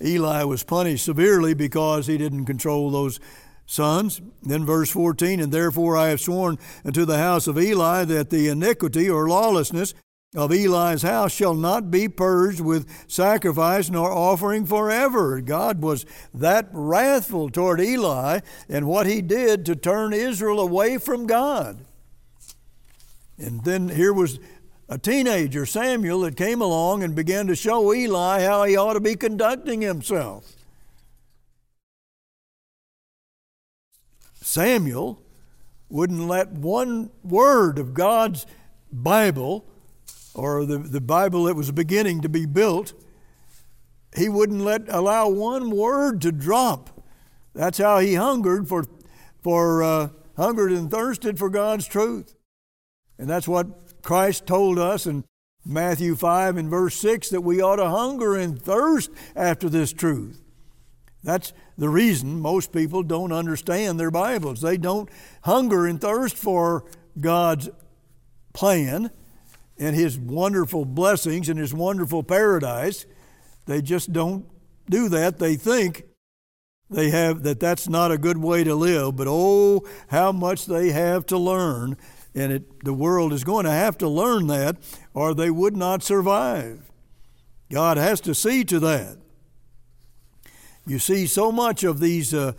Eli 0.04 0.44
was 0.44 0.64
punished 0.64 1.06
severely 1.06 1.54
because 1.54 2.08
he 2.08 2.18
didn't 2.18 2.46
control 2.46 2.90
those 2.90 3.20
sons. 3.66 4.22
Then 4.44 4.66
verse 4.66 4.90
14, 4.92 5.40
and 5.40 5.52
therefore 5.52 5.98
I 5.98 6.10
have 6.10 6.22
sworn 6.22 6.58
unto 6.84 7.06
the 7.06 7.18
house 7.18 7.48
of 7.48 7.60
Eli 7.60 8.04
that 8.06 8.30
the 8.30 8.48
iniquity 8.48 9.10
or 9.10 9.28
lawlessness 9.28 9.94
of 10.36 10.52
Eli's 10.52 11.02
house 11.02 11.32
shall 11.32 11.54
not 11.54 11.90
be 11.90 12.10
purged 12.10 12.60
with 12.60 12.90
sacrifice 13.08 13.90
nor 13.90 14.12
offering 14.12 14.66
forever. 14.66 15.40
God 15.40 15.82
was 15.82 16.06
that 16.34 16.68
wrathful 16.74 17.50
toward 17.50 17.80
Eli 17.80 18.42
and 18.68 18.88
what 18.88 19.08
he 19.08 19.22
did 19.22 19.66
to 19.66 19.76
turn 19.76 20.14
Israel 20.14 20.60
away 20.60 20.98
from 20.98 21.26
God. 21.26 21.86
And 23.38 23.64
then 23.64 23.90
here 23.90 24.14
was 24.14 24.40
a 24.88 24.98
teenager, 24.98 25.66
Samuel, 25.66 26.22
that 26.22 26.38
came 26.38 26.62
along 26.62 27.02
and 27.02 27.16
began 27.16 27.48
to 27.48 27.56
show 27.56 27.94
Eli 27.94 28.44
how 28.44 28.64
he 28.66 28.76
ought 28.78 28.94
to 28.94 29.00
be 29.00 29.16
conducting 29.16 29.82
himself. 29.82 30.55
Samuel 34.46 35.24
wouldn't 35.90 36.28
let 36.28 36.52
one 36.52 37.10
word 37.24 37.80
of 37.80 37.96
God's 37.96 38.46
Bible 38.92 39.66
or 40.36 40.66
the, 40.66 40.78
the 40.78 41.02
Bible 41.02 41.46
that 41.46 41.56
was 41.56 41.72
beginning 41.72 42.22
to 42.22 42.30
be 42.30 42.46
built, 42.46 42.94
he 44.16 44.30
wouldn't 44.30 44.62
let 44.62 44.84
allow 44.88 45.30
one 45.30 45.72
word 45.72 46.22
to 46.22 46.32
drop. 46.32 47.04
That's 47.56 47.80
how 47.80 48.00
he 48.00 48.16
hungered 48.16 48.68
for, 48.68 48.86
for 49.42 49.82
uh, 49.82 50.10
hungered 50.38 50.72
and 50.72 50.92
thirsted 50.92 51.40
for 51.40 51.50
God's 51.50 51.88
truth. 51.88 52.36
And 53.18 53.28
that's 53.28 53.48
what 53.48 54.04
Christ 54.04 54.46
told 54.46 54.78
us 54.78 55.08
in 55.08 55.24
Matthew 55.66 56.16
5 56.16 56.58
and 56.58 56.70
verse 56.70 56.96
6 56.98 57.30
that 57.30 57.42
we 57.42 57.62
ought 57.62 57.78
to 57.78 57.90
hunger 57.90 58.36
and 58.36 58.62
thirst 58.62 59.10
after 59.36 59.70
this 59.70 59.92
truth. 59.92 60.44
That's 61.24 61.52
the 61.78 61.90
reason 61.90 62.40
most 62.40 62.72
people 62.72 63.04
don't 63.04 63.32
understand 63.32 64.00
their 64.00 64.12
Bibles. 64.12 64.62
They 64.62 64.78
don't 64.78 65.10
hunger 65.44 65.86
and 65.86 66.00
thirst 66.00 66.38
for 66.38 66.86
God's 67.20 67.70
plan 68.54 69.12
and 69.78 69.96
His 69.96 70.18
wonderful 70.18 70.86
blessings 70.86 71.50
and 71.50 71.60
His 71.60 71.74
wonderful 71.74 72.24
paradise. 72.24 73.06
They 73.66 73.82
just 73.82 74.14
don't 74.14 74.46
do 74.90 75.10
that. 75.10 75.40
They 75.40 75.56
think 75.56 76.06
they 76.90 77.10
have 77.10 77.44
that 77.44 77.60
that's 77.60 77.90
not 77.90 78.12
a 78.12 78.18
good 78.18 78.38
way 78.38 78.64
to 78.64 78.76
live, 78.76 79.16
but 79.16 79.28
oh, 79.30 79.82
how 80.10 80.32
much 80.32 80.66
they 80.66 80.92
have 80.92 81.26
to 81.28 81.38
learn. 81.38 81.98
And 82.34 82.52
it, 82.52 82.84
the 82.84 82.94
world 82.94 83.34
is 83.34 83.44
going 83.44 83.66
to 83.66 83.72
have 83.72 83.98
to 84.00 84.08
learn 84.08 84.48
that, 84.48 84.78
or 85.14 85.34
they 85.34 85.50
would 85.50 85.76
not 85.76 86.04
survive. 86.04 86.92
God 87.72 87.98
has 87.98 88.22
to 88.22 88.36
see 88.36 88.64
to 88.66 88.80
that. 88.82 89.18
You 90.88 91.00
see 91.00 91.26
so 91.26 91.52
much 91.52 91.84
of 91.84 92.00
these 92.00 92.34
uh, 92.34 92.54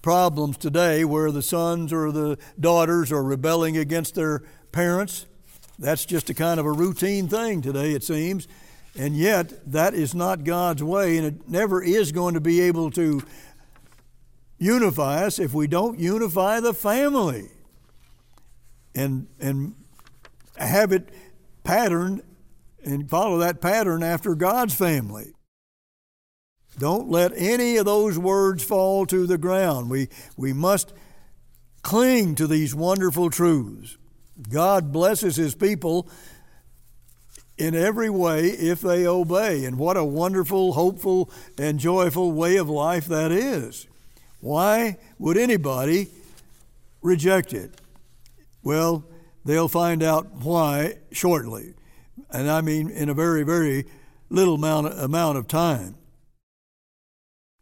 problems 0.00 0.56
today 0.58 1.04
where 1.04 1.32
the 1.32 1.42
sons 1.42 1.92
or 1.92 2.12
the 2.12 2.38
daughters 2.60 3.10
are 3.10 3.22
rebelling 3.22 3.76
against 3.76 4.14
their 4.14 4.42
parents. 4.70 5.26
That's 5.78 6.04
just 6.04 6.30
a 6.30 6.34
kind 6.34 6.60
of 6.60 6.66
a 6.66 6.72
routine 6.72 7.26
thing 7.26 7.62
today, 7.62 7.92
it 7.92 8.04
seems. 8.04 8.46
And 8.96 9.16
yet, 9.16 9.72
that 9.72 9.92
is 9.92 10.14
not 10.14 10.44
God's 10.44 10.84
way, 10.84 11.16
and 11.16 11.26
it 11.26 11.48
never 11.48 11.82
is 11.82 12.12
going 12.12 12.34
to 12.34 12.40
be 12.40 12.60
able 12.60 12.92
to 12.92 13.22
unify 14.58 15.24
us 15.24 15.40
if 15.40 15.52
we 15.52 15.66
don't 15.66 15.98
unify 15.98 16.60
the 16.60 16.74
family. 16.74 17.48
And, 18.94 19.26
and 19.40 19.74
have 20.56 20.92
it 20.92 21.08
patterned 21.64 22.22
and 22.84 23.10
follow 23.10 23.38
that 23.38 23.60
pattern 23.60 24.04
after 24.04 24.36
God's 24.36 24.74
family. 24.74 25.32
Don't 26.78 27.08
let 27.08 27.32
any 27.36 27.76
of 27.76 27.84
those 27.84 28.18
words 28.18 28.64
fall 28.64 29.06
to 29.06 29.26
the 29.26 29.38
ground. 29.38 29.90
We, 29.90 30.08
we 30.36 30.52
must 30.52 30.92
cling 31.82 32.34
to 32.36 32.46
these 32.46 32.74
wonderful 32.74 33.30
truths. 33.30 33.96
God 34.50 34.92
blesses 34.92 35.36
His 35.36 35.54
people 35.54 36.08
in 37.56 37.74
every 37.74 38.10
way 38.10 38.46
if 38.46 38.80
they 38.80 39.06
obey. 39.06 39.64
And 39.64 39.78
what 39.78 39.96
a 39.96 40.04
wonderful, 40.04 40.72
hopeful, 40.72 41.30
and 41.56 41.78
joyful 41.78 42.32
way 42.32 42.56
of 42.56 42.68
life 42.68 43.06
that 43.06 43.30
is. 43.30 43.86
Why 44.40 44.98
would 45.18 45.36
anybody 45.36 46.08
reject 47.00 47.52
it? 47.52 47.80
Well, 48.62 49.04
they'll 49.44 49.68
find 49.68 50.02
out 50.02 50.32
why 50.32 50.96
shortly. 51.12 51.74
And 52.30 52.50
I 52.50 52.60
mean 52.60 52.90
in 52.90 53.08
a 53.08 53.14
very, 53.14 53.44
very 53.44 53.86
little 54.28 54.56
amount, 54.56 54.98
amount 54.98 55.38
of 55.38 55.46
time. 55.46 55.94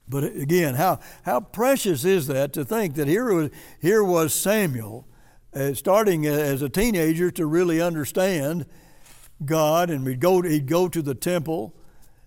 But 0.09 0.25
again, 0.25 0.75
how, 0.75 1.01
how 1.25 1.41
precious 1.41 2.05
is 2.05 2.27
that 2.27 2.53
to 2.55 2.65
think 2.65 2.95
that 2.97 3.09
here 3.09 3.33
was, 3.33 3.51
here 3.81 4.03
was 4.05 4.35
Samuel 4.35 5.07
uh, 5.55 5.75
starting 5.75 6.27
as 6.27 6.63
a 6.63 6.69
teenager 6.69 7.31
to 7.31 7.47
really 7.47 7.81
understand 7.81 8.67
God, 9.45 9.91
and 9.91 10.05
we'd 10.05 10.21
go, 10.21 10.43
he'd 10.43 10.67
go 10.67 10.89
to 10.89 11.03
the 11.03 11.15
temple 11.15 11.75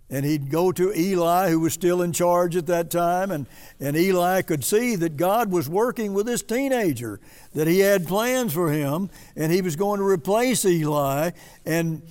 and 0.10 0.24
he'd 0.24 0.52
go 0.52 0.72
to 0.72 0.94
Eli, 0.94 1.50
who 1.50 1.60
was 1.60 1.74
still 1.74 2.04
in 2.04 2.14
charge 2.14 2.56
at 2.56 2.68
that 2.68 2.92
time, 2.92 3.32
and, 3.32 3.48
and 3.80 3.98
Eli 3.98 4.44
could 4.44 4.64
see 4.64 4.96
that 4.96 5.18
God 5.18 5.52
was 5.52 5.68
working 5.68 6.14
with 6.14 6.28
this 6.28 6.44
teenager, 6.44 7.20
that 7.54 7.68
he 7.68 7.80
had 7.80 8.06
plans 8.06 8.54
for 8.54 8.72
him, 8.72 9.10
and 9.36 9.52
he 9.52 9.62
was 9.64 9.76
going 9.76 10.00
to 10.00 10.06
replace 10.06 10.64
Eli 10.64 11.32
and 11.66 12.04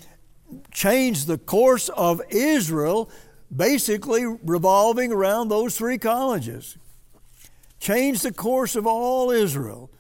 change 0.72 1.26
the 1.26 1.38
course 1.38 1.88
of 1.90 2.20
Israel, 2.30 3.08
basically 3.54 4.24
revolving 4.24 5.12
around 5.12 5.48
those 5.48 5.76
three 5.76 5.98
colleges. 5.98 6.76
changed 7.78 8.22
the 8.22 8.32
course 8.32 8.76
of 8.76 8.86
all 8.86 9.30
Israel 9.30 9.90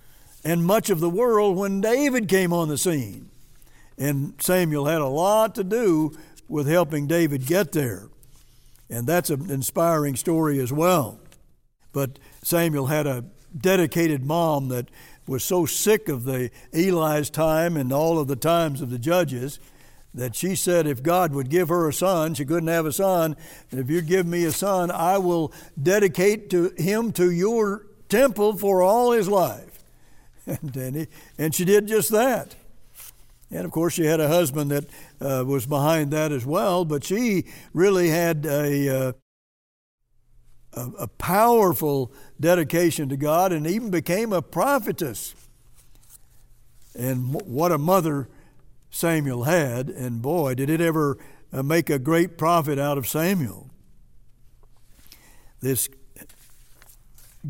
and 0.42 0.64
much 0.64 0.88
of 0.90 1.00
the 1.00 1.10
world 1.10 1.56
when 1.56 1.80
David 1.80 2.28
came 2.28 2.52
on 2.52 2.68
the 2.68 2.78
scene. 2.78 3.28
And 3.98 4.34
Samuel 4.40 4.86
had 4.86 5.00
a 5.00 5.06
lot 5.06 5.54
to 5.56 5.64
do 5.64 6.16
with 6.48 6.66
helping 6.66 7.06
David 7.06 7.46
get 7.46 7.72
there. 7.72 8.08
And 8.90 9.06
that's 9.06 9.30
an 9.30 9.50
inspiring 9.50 10.16
story 10.16 10.58
as 10.60 10.72
well. 10.72 11.18
But 11.92 12.18
Samuel 12.42 12.86
had 12.86 13.06
a 13.06 13.24
dedicated 13.56 14.24
mom 14.24 14.68
that 14.68 14.88
was 15.26 15.42
so 15.42 15.64
sick 15.64 16.08
of 16.08 16.24
the 16.24 16.50
Eli's 16.72 17.30
time 17.30 17.76
and 17.76 17.92
all 17.92 18.18
of 18.18 18.28
the 18.28 18.36
times 18.36 18.80
of 18.80 18.90
the 18.90 18.98
judges 18.98 19.58
that 20.14 20.36
she 20.36 20.54
said 20.54 20.86
if 20.86 21.02
God 21.02 21.34
would 21.34 21.50
give 21.50 21.68
her 21.68 21.88
a 21.88 21.92
son, 21.92 22.34
she 22.34 22.44
couldn't 22.44 22.68
have 22.68 22.86
a 22.86 22.92
son, 22.92 23.36
and 23.70 23.80
if 23.80 23.90
you 23.90 24.00
give 24.00 24.26
me 24.26 24.44
a 24.44 24.52
son, 24.52 24.90
I 24.90 25.18
will 25.18 25.52
dedicate 25.80 26.48
to 26.50 26.72
him 26.78 27.12
to 27.12 27.30
your 27.30 27.86
temple 28.08 28.56
for 28.56 28.80
all 28.80 29.12
his 29.12 29.28
life. 29.28 29.70
And, 30.46 30.76
and, 30.76 30.96
he, 30.96 31.06
and 31.38 31.54
she 31.54 31.64
did 31.64 31.88
just 31.88 32.10
that. 32.10 32.54
And 33.50 33.64
of 33.64 33.70
course, 33.70 33.94
she 33.94 34.04
had 34.04 34.20
a 34.20 34.28
husband 34.28 34.70
that 34.72 34.84
uh, 35.18 35.42
was 35.46 35.64
behind 35.64 36.10
that 36.10 36.32
as 36.32 36.44
well, 36.44 36.84
but 36.84 37.02
she 37.02 37.46
really 37.72 38.10
had 38.10 38.44
a, 38.44 38.88
uh, 38.88 39.12
a, 40.74 40.90
a 40.98 41.06
powerful 41.06 42.12
dedication 42.38 43.08
to 43.08 43.16
God 43.16 43.52
and 43.52 43.66
even 43.66 43.90
became 43.90 44.34
a 44.34 44.42
prophetess. 44.42 45.34
And 46.94 47.32
what 47.32 47.72
a 47.72 47.78
mother 47.78 48.28
Samuel 48.94 49.42
had, 49.42 49.88
and 49.88 50.22
boy, 50.22 50.54
did 50.54 50.70
it 50.70 50.80
ever 50.80 51.18
uh, 51.52 51.64
make 51.64 51.90
a 51.90 51.98
great 51.98 52.38
prophet 52.38 52.78
out 52.78 52.96
of 52.96 53.08
Samuel. 53.08 53.68
This 55.60 55.88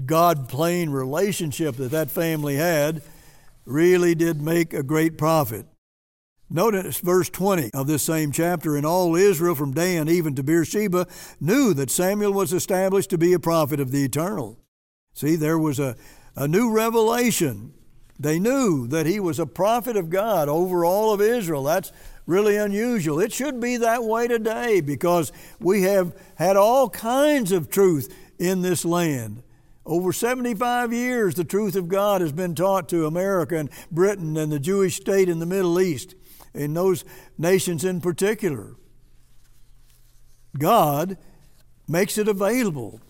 God 0.06 0.48
plane 0.48 0.88
relationship 0.88 1.76
that 1.76 1.90
that 1.90 2.10
family 2.10 2.56
had 2.56 3.02
really 3.66 4.14
did 4.14 4.40
make 4.40 4.72
a 4.72 4.82
great 4.82 5.18
prophet. 5.18 5.66
Notice 6.48 6.98
verse 7.00 7.28
20 7.28 7.72
of 7.74 7.86
this 7.88 8.02
same 8.02 8.32
chapter. 8.32 8.74
And 8.74 8.86
all 8.86 9.14
Israel 9.14 9.54
from 9.54 9.74
Dan 9.74 10.08
even 10.08 10.34
to 10.36 10.42
Beersheba 10.42 11.06
knew 11.40 11.74
that 11.74 11.90
Samuel 11.90 12.32
was 12.32 12.54
established 12.54 13.10
to 13.10 13.18
be 13.18 13.34
a 13.34 13.38
prophet 13.38 13.80
of 13.80 13.90
the 13.90 14.02
eternal. 14.02 14.58
See, 15.12 15.36
there 15.36 15.58
was 15.58 15.78
a, 15.78 15.94
a 16.34 16.48
new 16.48 16.70
revelation. 16.70 17.74
They 18.18 18.38
knew 18.38 18.86
that 18.88 19.06
he 19.06 19.18
was 19.18 19.38
a 19.38 19.46
prophet 19.46 19.96
of 19.96 20.10
God 20.10 20.48
over 20.48 20.84
all 20.84 21.12
of 21.12 21.20
Israel. 21.20 21.64
That's 21.64 21.92
really 22.26 22.56
unusual. 22.56 23.20
It 23.20 23.32
should 23.32 23.60
be 23.60 23.76
that 23.78 24.04
way 24.04 24.28
today 24.28 24.80
because 24.80 25.32
we 25.58 25.82
have 25.82 26.16
had 26.36 26.56
all 26.56 26.88
kinds 26.88 27.52
of 27.52 27.70
truth 27.70 28.14
in 28.38 28.62
this 28.62 28.84
land. 28.84 29.42
Over 29.86 30.12
75 30.12 30.92
years, 30.92 31.34
the 31.34 31.44
truth 31.44 31.76
of 31.76 31.88
God 31.88 32.20
has 32.20 32.32
been 32.32 32.54
taught 32.54 32.88
to 32.88 33.06
America 33.06 33.56
and 33.56 33.68
Britain 33.90 34.36
and 34.36 34.50
the 34.50 34.60
Jewish 34.60 34.96
state 34.96 35.28
in 35.28 35.40
the 35.40 35.46
Middle 35.46 35.80
East 35.80 36.14
in 36.54 36.72
those 36.72 37.04
nations 37.36 37.84
in 37.84 38.00
particular. 38.00 38.76
God 40.56 41.18
makes 41.86 42.16
it 42.16 42.28
available, 42.28 43.00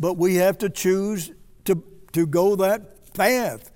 but 0.00 0.14
we 0.16 0.36
have 0.36 0.58
to 0.58 0.70
choose 0.70 1.30
to, 1.66 1.84
to 2.12 2.26
go 2.26 2.56
that 2.56 3.12
path 3.14 3.70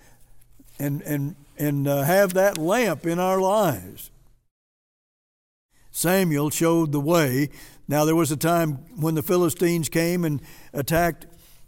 and, 0.78 1.02
and, 1.02 1.36
and 1.58 1.86
uh, 1.86 2.02
have 2.02 2.34
that 2.34 2.58
lamp 2.58 3.06
in 3.06 3.18
our 3.18 3.40
lives. 3.40 4.10
Samuel 5.90 6.50
showed 6.50 6.92
the 6.92 7.00
way. 7.00 7.50
Now, 7.86 8.04
there 8.04 8.16
was 8.16 8.32
a 8.32 8.36
time 8.36 8.78
when 8.96 9.14
the 9.14 9.22
Philistines 9.22 9.88
came 9.88 10.24
and 10.24 10.40
attacked 10.72 11.26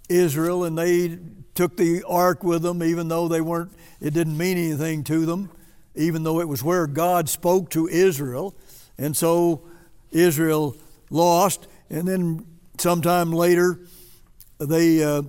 Israel, 0.08 0.64
and 0.64 0.76
they 0.76 1.18
took 1.54 1.76
the 1.76 2.02
ark 2.08 2.42
with 2.42 2.62
them, 2.62 2.82
even 2.82 3.08
though 3.08 3.28
they 3.28 3.40
weren't, 3.40 3.72
it 4.00 4.12
didn't 4.14 4.36
mean 4.36 4.58
anything 4.58 5.04
to 5.04 5.26
them 5.26 5.50
even 5.96 6.22
though 6.22 6.40
it 6.40 6.48
was 6.48 6.62
where 6.62 6.86
God 6.86 7.28
spoke 7.28 7.70
to 7.70 7.88
Israel. 7.88 8.54
And 8.98 9.16
so 9.16 9.66
Israel 10.10 10.76
lost. 11.10 11.66
And 11.90 12.06
then 12.06 12.46
sometime 12.78 13.32
later, 13.32 13.80
they, 14.58 15.02
uh, 15.02 15.22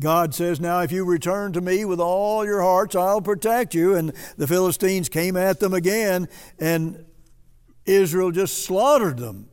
God 0.00 0.34
says, 0.34 0.60
Now, 0.60 0.80
if 0.80 0.90
you 0.90 1.04
return 1.04 1.52
to 1.52 1.60
me 1.60 1.84
with 1.84 2.00
all 2.00 2.44
your 2.44 2.62
hearts, 2.62 2.96
I'll 2.96 3.20
protect 3.20 3.74
you. 3.74 3.94
And 3.94 4.12
the 4.36 4.46
Philistines 4.46 5.08
came 5.08 5.36
at 5.36 5.60
them 5.60 5.74
again, 5.74 6.28
and 6.58 7.04
Israel 7.84 8.30
just 8.30 8.64
slaughtered 8.64 9.18
them 9.18 9.48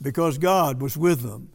because 0.00 0.36
God 0.36 0.82
was 0.82 0.96
with 0.96 1.22
them. 1.22 1.50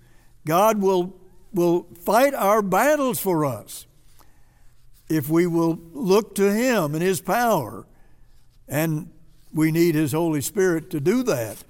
God 0.45 0.81
will, 0.81 1.15
will 1.53 1.87
fight 2.03 2.33
our 2.33 2.63
battles 2.63 3.19
for 3.19 3.45
us 3.45 3.85
if 5.07 5.29
we 5.29 5.45
will 5.45 5.79
look 5.93 6.33
to 6.35 6.51
Him 6.51 6.95
and 6.95 7.03
His 7.03 7.21
power. 7.21 7.85
And 8.67 9.11
we 9.53 9.71
need 9.71 9.93
His 9.93 10.13
Holy 10.13 10.41
Spirit 10.41 10.89
to 10.91 10.99
do 10.99 11.21
that. 11.23 11.63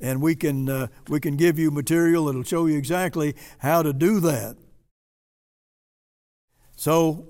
And 0.00 0.22
we 0.22 0.34
can, 0.34 0.68
uh, 0.70 0.86
we 1.08 1.20
can 1.20 1.36
give 1.36 1.58
you 1.58 1.70
material 1.70 2.24
that'll 2.24 2.44
show 2.44 2.64
you 2.64 2.78
exactly 2.78 3.34
how 3.58 3.82
to 3.82 3.92
do 3.92 4.20
that. 4.20 4.56
So 6.80 7.26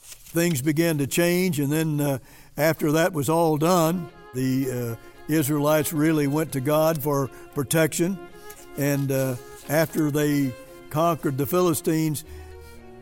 things 0.00 0.62
began 0.62 0.98
to 0.98 1.06
change, 1.06 1.60
and 1.60 1.70
then 1.70 2.00
uh, 2.00 2.18
after 2.56 2.90
that 2.90 3.12
was 3.12 3.28
all 3.28 3.56
done, 3.56 4.08
the 4.34 4.96
uh, 4.98 5.32
Israelites 5.32 5.92
really 5.92 6.26
went 6.26 6.50
to 6.54 6.60
God 6.60 7.00
for 7.00 7.30
protection. 7.54 8.18
And 8.76 9.12
uh, 9.12 9.36
after 9.68 10.10
they 10.10 10.52
conquered 10.90 11.38
the 11.38 11.46
Philistines, 11.46 12.24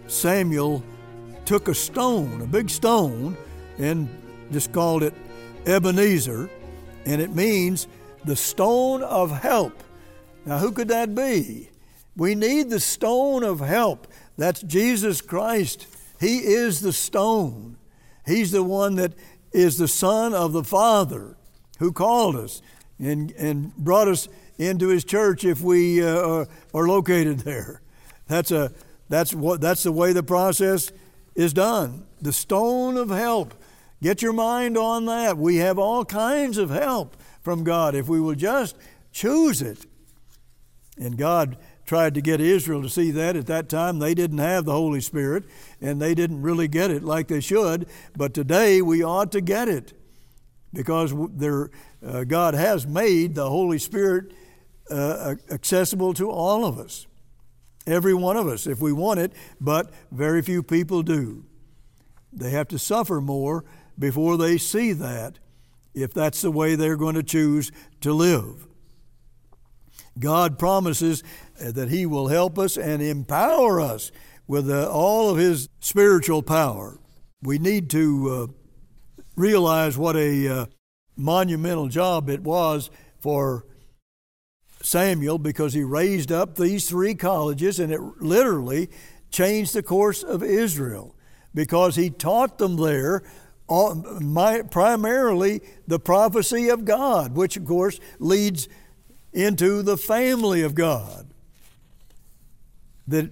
Samuel 0.09 0.85
took 1.47 1.69
a 1.69 1.75
stone, 1.75 2.43
a 2.43 2.47
big 2.47 2.69
stone, 2.69 3.35
and 3.79 4.11
just 4.53 4.73
called 4.73 5.03
it 5.03 5.15
Ebenezer, 5.65 6.51
and 7.07 7.23
it 7.23 7.35
means 7.35 7.89
the 8.27 8.37
stone 8.37 9.03
of 9.03 9.31
help. 9.31 9.83
Now, 10.45 10.59
who 10.59 10.71
could 10.71 10.89
that 10.89 11.15
be? 11.15 11.71
We 12.15 12.35
need 12.35 12.69
the 12.69 12.81
stone 12.81 13.43
of 13.43 13.61
help. 13.61 14.07
That's 14.37 14.63
Jesus 14.63 15.21
Christ. 15.21 15.87
He 16.21 16.39
is 16.39 16.81
the 16.81 16.93
stone. 16.93 17.77
He's 18.27 18.53
the 18.53 18.63
one 18.63 18.97
that 18.97 19.13
is 19.53 19.79
the 19.79 19.89
Son 19.89 20.35
of 20.35 20.53
the 20.53 20.65
Father 20.65 21.37
who 21.79 21.93
called 21.93 22.37
us 22.37 22.63
and, 22.99 23.33
and 23.33 23.75
brought 23.77 24.09
us 24.09 24.29
into 24.59 24.89
His 24.89 25.05
church 25.05 25.45
if 25.45 25.63
we 25.63 26.05
uh, 26.05 26.21
are, 26.21 26.49
are 26.75 26.87
located 26.87 27.41
there. 27.41 27.81
That's, 28.27 28.51
a, 28.51 28.73
that's, 29.09 29.35
what, 29.35 29.61
that's 29.61 29.83
the 29.83 29.93
way 29.93 30.13
the 30.13 30.23
process 30.23 30.93
is 31.35 31.53
done. 31.53 32.07
The 32.21 32.33
stone 32.33 32.97
of 32.97 33.09
help. 33.09 33.55
Get 34.03 34.23
your 34.23 34.33
mind 34.33 34.79
on 34.79 35.07
that. 35.07 35.37
We 35.37 35.57
have 35.57 35.79
all 35.79 36.05
kinds 36.05 36.59
of 36.59 36.71
help 36.71 37.17
from 37.43 37.65
God 37.65 37.95
if 37.95 38.09
we 38.09 38.21
will 38.21 38.35
just 38.35 38.77
choose 39.13 39.63
it. 39.63 39.87
And 40.97 41.17
God 41.17 41.57
tried 41.91 42.15
to 42.15 42.21
get 42.21 42.41
Israel 42.41 42.81
to 42.83 42.89
see 42.89 43.11
that 43.11 43.35
at 43.35 43.49
that 43.49 43.69
time. 43.69 43.99
They 43.99 44.15
didn't 44.15 44.39
have 44.39 44.65
the 44.65 44.71
Holy 44.75 45.01
Spirit 45.01 45.43
and 45.81 46.01
they 46.01 46.15
didn't 46.15 46.41
really 46.41 46.69
get 46.69 46.89
it 46.89 47.03
like 47.03 47.27
they 47.27 47.41
should. 47.41 47.89
But 48.17 48.33
today 48.33 48.81
we 48.81 49.03
ought 49.03 49.33
to 49.33 49.41
get 49.41 49.69
it. 49.69 49.93
because 50.73 51.13
uh, 51.13 52.23
God 52.25 52.55
has 52.55 52.87
made 52.87 53.35
the 53.35 53.51
Holy 53.51 53.81
Spirit 53.81 54.33
uh, 54.89 55.35
accessible 55.51 56.15
to 56.15 56.31
all 56.31 56.65
of 56.65 56.79
us, 56.79 57.09
every 57.89 58.15
one 58.15 58.37
of 58.37 58.47
us, 58.47 58.69
if 58.69 58.81
we 58.81 58.93
want 58.93 59.19
it, 59.19 59.33
but 59.61 59.91
very 60.13 60.43
few 60.43 60.63
people 60.63 61.03
do. 61.03 61.45
They 62.33 62.51
have 62.51 62.69
to 62.69 62.79
suffer 62.79 63.21
more 63.21 63.65
before 63.99 64.37
they 64.37 64.59
see 64.59 64.93
that, 64.93 65.41
if 65.93 66.15
that's 66.15 66.41
the 66.41 66.53
way 66.53 66.77
they're 66.77 66.97
going 66.97 67.17
to 67.17 67.25
choose 67.25 67.73
to 68.03 68.13
live. 68.13 68.69
God 70.19 70.59
promises 70.59 71.23
that 71.61 71.91
He 71.91 72.07
will 72.07 72.29
help 72.29 72.59
us 72.59 72.77
and 72.77 73.03
empower 73.03 73.81
us 73.81 74.11
with 74.47 74.71
uh, 74.71 74.91
all 74.91 75.31
of 75.31 75.39
His 75.39 75.69
spiritual 75.81 76.43
power. 76.43 76.99
We 77.43 77.59
need 77.59 77.89
to 77.91 78.31
uh, 78.31 79.23
realize 79.37 79.97
what 79.97 80.17
a 80.17 80.49
uh, 80.49 80.67
monumental 81.17 81.89
job 81.89 82.29
it 82.29 82.43
was 82.43 82.91
for 83.19 83.65
Samuel 84.83 85.39
because 85.39 85.75
he 85.75 85.83
raised 85.83 86.33
up 86.33 86.57
these 86.57 86.89
three 86.89 87.15
colleges 87.15 87.79
and 87.79 87.93
it 87.93 88.01
literally 88.01 88.91
changed 89.31 89.75
the 89.75 89.83
course 89.83 90.23
of 90.23 90.43
Israel 90.43 91.15
because 91.55 91.97
he 91.97 92.11
taught 92.11 92.59
them 92.59 92.77
there 92.77 93.23
primarily 93.69 95.61
the 95.87 96.01
prophecy 96.01 96.69
of 96.69 96.85
God, 96.85 97.37
which 97.37 97.57
of 97.57 97.65
course 97.65 98.01
leads 98.19 98.69
into 99.33 99.83
the 99.83 99.97
family 99.97 100.63
of 100.63 100.75
God. 100.75 101.30
That 103.11 103.31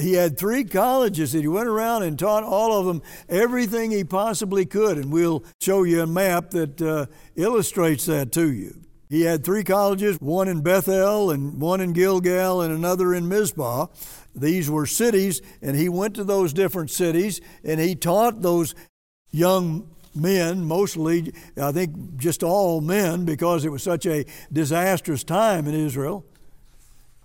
he 0.00 0.14
had 0.14 0.36
three 0.38 0.64
colleges 0.64 1.32
that 1.32 1.40
he 1.40 1.48
went 1.48 1.68
around 1.68 2.02
and 2.02 2.18
taught 2.18 2.42
all 2.42 2.78
of 2.78 2.86
them 2.86 3.02
everything 3.28 3.90
he 3.90 4.02
possibly 4.02 4.66
could, 4.66 4.96
and 4.96 5.12
we'll 5.12 5.44
show 5.60 5.82
you 5.82 6.02
a 6.02 6.06
map 6.06 6.50
that 6.50 6.80
uh, 6.80 7.06
illustrates 7.36 8.06
that 8.06 8.32
to 8.32 8.50
you. 8.50 8.74
He 9.10 9.22
had 9.22 9.44
three 9.44 9.64
colleges, 9.64 10.16
one 10.20 10.48
in 10.48 10.62
Bethel 10.62 11.32
and 11.32 11.60
one 11.60 11.80
in 11.80 11.92
Gilgal 11.92 12.60
and 12.62 12.72
another 12.72 13.12
in 13.12 13.28
Mizpah. 13.28 13.88
These 14.36 14.70
were 14.70 14.86
cities, 14.86 15.42
and 15.60 15.76
he 15.76 15.88
went 15.88 16.14
to 16.14 16.24
those 16.24 16.52
different 16.52 16.90
cities 16.90 17.40
and 17.64 17.80
he 17.80 17.96
taught 17.96 18.40
those 18.40 18.74
young 19.32 19.90
men, 20.14 20.64
mostly, 20.64 21.32
I 21.60 21.72
think 21.72 22.16
just 22.16 22.42
all 22.42 22.80
men, 22.80 23.24
because 23.24 23.64
it 23.64 23.70
was 23.70 23.82
such 23.82 24.06
a 24.06 24.24
disastrous 24.52 25.24
time 25.24 25.66
in 25.66 25.74
Israel. 25.74 26.24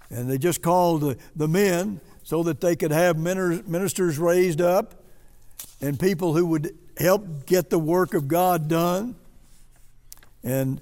And 0.10 0.30
they 0.30 0.38
just 0.38 0.62
called 0.62 1.02
the, 1.02 1.18
the 1.36 1.48
men 1.48 2.00
so 2.24 2.44
that 2.44 2.62
they 2.62 2.76
could 2.76 2.92
have 2.92 3.18
ministers 3.18 4.18
raised 4.18 4.62
up 4.62 4.96
and 5.82 6.00
people 6.00 6.34
who 6.34 6.46
would 6.48 6.76
help 6.98 7.46
get 7.46 7.70
the 7.70 7.80
work 7.80 8.14
of 8.14 8.28
God 8.28 8.68
done. 8.68 9.16
And 10.44 10.82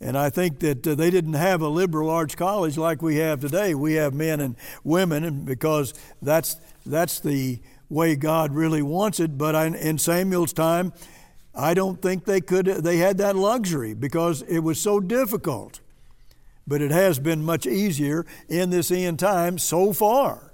and 0.00 0.18
I 0.18 0.28
think 0.28 0.58
that 0.58 0.86
uh, 0.86 0.94
they 0.94 1.10
didn't 1.10 1.34
have 1.34 1.62
a 1.62 1.68
liberal 1.68 2.10
arts 2.10 2.34
college 2.34 2.76
like 2.76 3.00
we 3.00 3.16
have 3.16 3.40
today. 3.40 3.74
We 3.74 3.94
have 3.94 4.12
men 4.12 4.40
and 4.40 4.56
women, 4.82 5.24
and 5.24 5.46
because 5.46 5.94
that's 6.20 6.56
that's 6.84 7.20
the 7.20 7.60
way 7.88 8.16
God 8.16 8.52
really 8.52 8.82
wants 8.82 9.18
it. 9.18 9.38
But 9.38 9.54
in 9.76 9.96
Samuel's 9.96 10.52
time, 10.52 10.92
I 11.54 11.72
don't 11.72 12.02
think 12.02 12.24
they 12.24 12.40
could 12.40 12.66
they 12.66 12.98
had 12.98 13.18
that 13.18 13.36
luxury 13.36 13.94
because 13.94 14.42
it 14.42 14.58
was 14.58 14.80
so 14.80 15.00
difficult. 15.00 15.80
But 16.66 16.80
it 16.80 16.90
has 16.90 17.18
been 17.18 17.44
much 17.44 17.66
easier 17.66 18.24
in 18.48 18.70
this 18.70 18.90
end 18.90 19.18
time 19.18 19.58
so 19.58 19.92
far. 19.92 20.52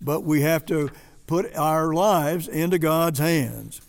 But 0.00 0.22
we 0.22 0.42
have 0.42 0.66
to 0.66 0.90
put 1.26 1.54
our 1.56 1.92
lives 1.92 2.48
into 2.48 2.78
God's 2.78 3.18
hands. 3.18 3.80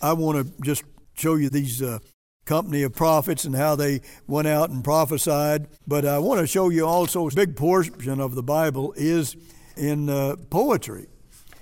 I 0.00 0.12
want 0.12 0.46
to 0.46 0.62
just 0.62 0.84
show 1.14 1.34
you 1.34 1.48
these 1.48 1.82
uh, 1.82 1.98
company 2.44 2.82
of 2.82 2.94
prophets 2.94 3.44
and 3.44 3.54
how 3.54 3.76
they 3.76 4.00
went 4.26 4.48
out 4.48 4.70
and 4.70 4.84
prophesied. 4.84 5.68
But 5.86 6.04
I 6.04 6.18
want 6.18 6.40
to 6.40 6.46
show 6.46 6.68
you 6.68 6.86
also 6.86 7.28
a 7.28 7.34
big 7.34 7.56
portion 7.56 8.20
of 8.20 8.34
the 8.34 8.42
Bible 8.42 8.94
is 8.96 9.36
in 9.76 10.08
uh, 10.08 10.36
poetry. 10.50 11.06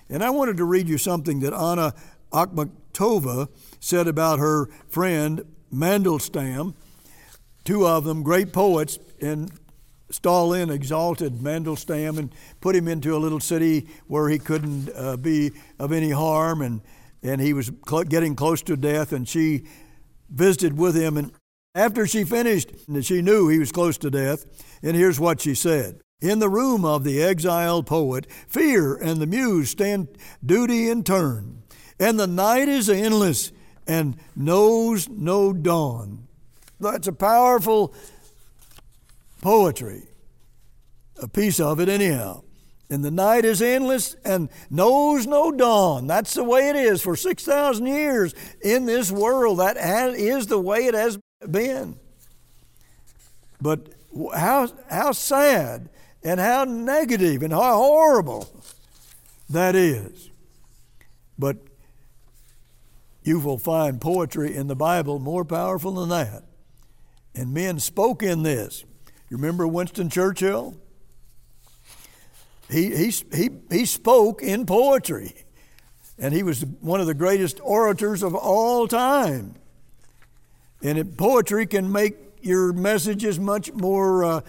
And 0.09 0.23
I 0.23 0.31
wanted 0.31 0.57
to 0.59 0.65
read 0.65 0.89
you 0.89 0.99
something 0.99 1.41
that 1.41 1.53
Anna 1.53 1.95
Akhmatova 2.33 3.49
said 3.81 4.07
about 4.07 4.39
her 4.39 4.67
friend 4.89 5.43
Mandelstam. 5.73 6.75
Two 7.67 7.85
of 7.85 8.05
them, 8.05 8.23
great 8.23 8.53
poets, 8.53 8.97
and 9.21 9.51
Stalin 10.09 10.71
exalted 10.71 11.41
Mandelstam 11.41 12.17
and 12.17 12.33
put 12.61 12.77
him 12.77 12.87
into 12.87 13.17
a 13.17 13.19
little 13.19 13.41
city 13.41 13.89
where 14.07 14.29
he 14.29 14.39
couldn't 14.39 14.89
uh, 14.95 15.17
be 15.17 15.51
of 15.77 15.91
any 15.91 16.11
harm, 16.11 16.63
and, 16.63 16.81
and 17.25 17.41
he 17.41 17.53
was 17.53 17.73
cl- 17.89 18.05
getting 18.05 18.37
close 18.37 18.63
to 18.63 18.77
death, 18.77 19.13
and 19.13 19.29
she 19.29 19.65
visited 20.31 20.79
with 20.79 20.95
him. 20.95 21.17
And 21.17 21.33
after 21.75 22.07
she 22.07 22.23
finished, 22.23 22.71
she 23.03 23.21
knew 23.21 23.49
he 23.49 23.59
was 23.59 23.73
close 23.73 23.99
to 23.99 24.13
death, 24.13 24.47
and 24.81 24.95
here's 24.95 25.19
what 25.19 25.41
she 25.41 25.57
said 25.57 26.01
in 26.21 26.39
the 26.39 26.49
room 26.49 26.85
of 26.85 27.03
the 27.03 27.21
exiled 27.21 27.89
poet, 27.89 28.31
fear 28.47 28.95
and 28.95 29.21
the 29.21 29.27
muse 29.27 29.71
stand 29.71 30.07
duty 30.45 30.89
in 30.89 31.03
turn, 31.03 31.65
and 31.99 32.19
the 32.19 32.29
night 32.29 32.69
is 32.69 32.89
endless 32.89 33.51
and 33.89 34.17
knows 34.37 35.09
no 35.09 35.53
dawn. 35.53 36.26
That's 36.81 37.07
a 37.07 37.13
powerful 37.13 37.95
poetry, 39.41 40.03
a 41.21 41.29
piece 41.29 41.61
of 41.61 41.81
it, 41.81 41.89
anyhow. 41.89 42.43
And 42.89 43.05
the 43.05 43.11
night 43.11 43.45
is 43.45 43.61
endless 43.61 44.15
and 44.25 44.49
knows 44.71 45.27
no 45.27 45.51
dawn. 45.51 46.07
That's 46.07 46.35
the 46.35 46.45
way 46.45 46.69
it 46.69 46.77
is 46.77 47.03
for 47.03 47.17
6,000 47.17 47.87
years 47.87 48.35
in 48.61 48.87
this 48.87 49.11
world. 49.11 49.59
That 49.59 49.77
is 50.15 50.47
the 50.47 50.59
way 50.59 50.87
it 50.87 50.95
has 50.95 51.19
been. 51.51 51.99
But 53.61 53.89
how, 54.35 54.69
how 54.89 55.13
sad 55.13 55.89
and 56.23 56.39
how 56.39 56.65
negative 56.65 57.43
and 57.43 57.53
how 57.53 57.77
horrible 57.77 58.63
that 59.51 59.75
is. 59.75 60.31
But 61.39 61.57
you 63.25 63.41
will 63.41 63.59
find 63.59 64.01
poetry 64.01 64.55
in 64.55 64.69
the 64.69 64.77
Bible 64.77 65.19
more 65.19 65.45
powerful 65.45 65.93
than 65.93 66.09
that. 66.11 66.45
And 67.37 67.53
men 67.53 67.79
spoke 67.79 68.23
in 68.23 68.43
this. 68.43 68.85
You 69.29 69.37
remember 69.37 69.69
Winston 69.69 70.09
Churchill? 70.09 70.75
He, 72.71 72.97
he, 72.97 73.13
he, 73.33 73.51
he 73.71 73.85
spoke 73.85 74.43
in 74.43 74.67
poetry, 74.67 75.35
and 76.19 76.35
he 76.35 76.43
was 76.43 76.63
one 76.81 77.01
of 77.01 77.07
the 77.07 77.15
greatest 77.15 77.61
orators 77.63 78.23
of 78.23 78.35
all 78.35 78.89
time. 78.89 79.55
And 80.83 80.99
it, 80.99 81.17
poetry 81.17 81.67
can 81.67 81.93
make 81.93 82.17
your 82.41 82.73
messages 82.73 83.39
much 83.39 83.73
more 83.73 84.25
uh, 84.25 84.41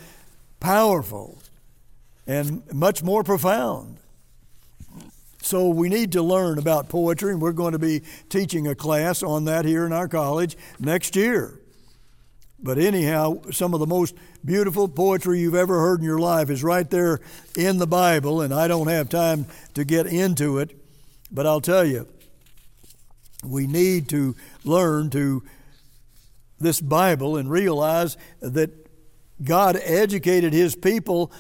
powerful 0.60 1.40
and 2.26 2.64
much 2.74 3.04
more 3.04 3.24
profound. 3.24 3.98
So 5.42 5.70
we 5.70 5.90
need 5.90 6.14
to 6.14 6.22
learn 6.22 6.58
about 6.58 6.90
poetry, 6.90 7.32
and 7.32 7.42
we're 7.42 7.52
going 7.52 7.74
to 7.74 7.80
be 7.80 8.02
teaching 8.30 8.68
a 8.68 8.76
class 8.76 9.24
on 9.24 9.46
that 9.46 9.66
here 9.66 9.86
in 9.86 9.94
our 9.94 10.08
college 10.08 10.58
next 10.80 11.16
year. 11.16 11.57
But 12.60 12.80
anyhow, 12.80 13.42
some 13.52 13.74
of 13.74 13.80
the 13.80 13.88
most 13.88 14.16
beautiful 14.44 14.88
poetry 14.88 15.40
you've 15.40 15.56
ever 15.56 15.80
heard 15.80 16.00
in 16.00 16.06
your 16.06 16.20
life 16.20 16.50
is 16.50 16.64
right 16.64 16.90
there 16.90 17.20
in 17.56 17.78
the 17.78 17.88
Bible, 17.88 18.42
and 18.42 18.54
I 18.54 18.68
don't 18.68 18.88
have 18.88 19.10
time 19.10 19.46
to 19.76 19.84
get 19.84 20.08
into 20.08 20.58
it. 20.58 20.76
But 21.32 21.46
I'll 21.46 21.62
tell 21.62 21.86
you, 21.86 22.08
we 23.44 23.68
need 23.68 24.10
to 24.10 24.36
learn 24.64 25.10
to 25.12 25.44
this 26.60 26.82
Bible 26.82 27.38
and 27.38 27.50
realize 27.50 28.18
that 28.40 28.72
God 29.44 29.80
educated 29.84 30.54
His 30.54 30.76
people 30.76 31.32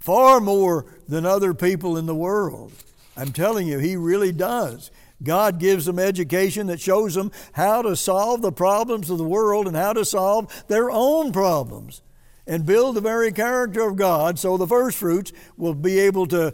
far 0.00 0.40
more 0.40 0.86
than 1.08 1.24
other 1.24 1.54
people 1.54 1.96
in 1.96 2.06
the 2.06 2.14
world. 2.14 2.72
I'm 3.16 3.32
telling 3.32 3.68
you, 3.68 3.78
He 3.78 3.94
really 3.96 4.32
does. 4.32 4.90
God 5.22 5.58
gives 5.58 5.86
them 5.86 5.98
education 5.98 6.66
that 6.66 6.80
shows 6.80 7.14
them 7.14 7.32
how 7.52 7.82
to 7.82 7.96
solve 7.96 8.42
the 8.42 8.52
problems 8.52 9.08
of 9.10 9.18
the 9.18 9.24
world 9.24 9.66
and 9.66 9.76
how 9.76 9.92
to 9.92 10.04
solve 10.04 10.64
their 10.68 10.90
own 10.90 11.32
problems 11.32 12.02
and 12.46 12.64
build 12.64 12.96
the 12.96 13.00
very 13.00 13.32
character 13.32 13.88
of 13.88 13.96
God 13.96 14.38
so 14.38 14.56
the 14.56 14.66
first 14.66 14.98
fruits 14.98 15.32
will 15.56 15.74
be 15.74 15.98
able 15.98 16.26
to, 16.26 16.52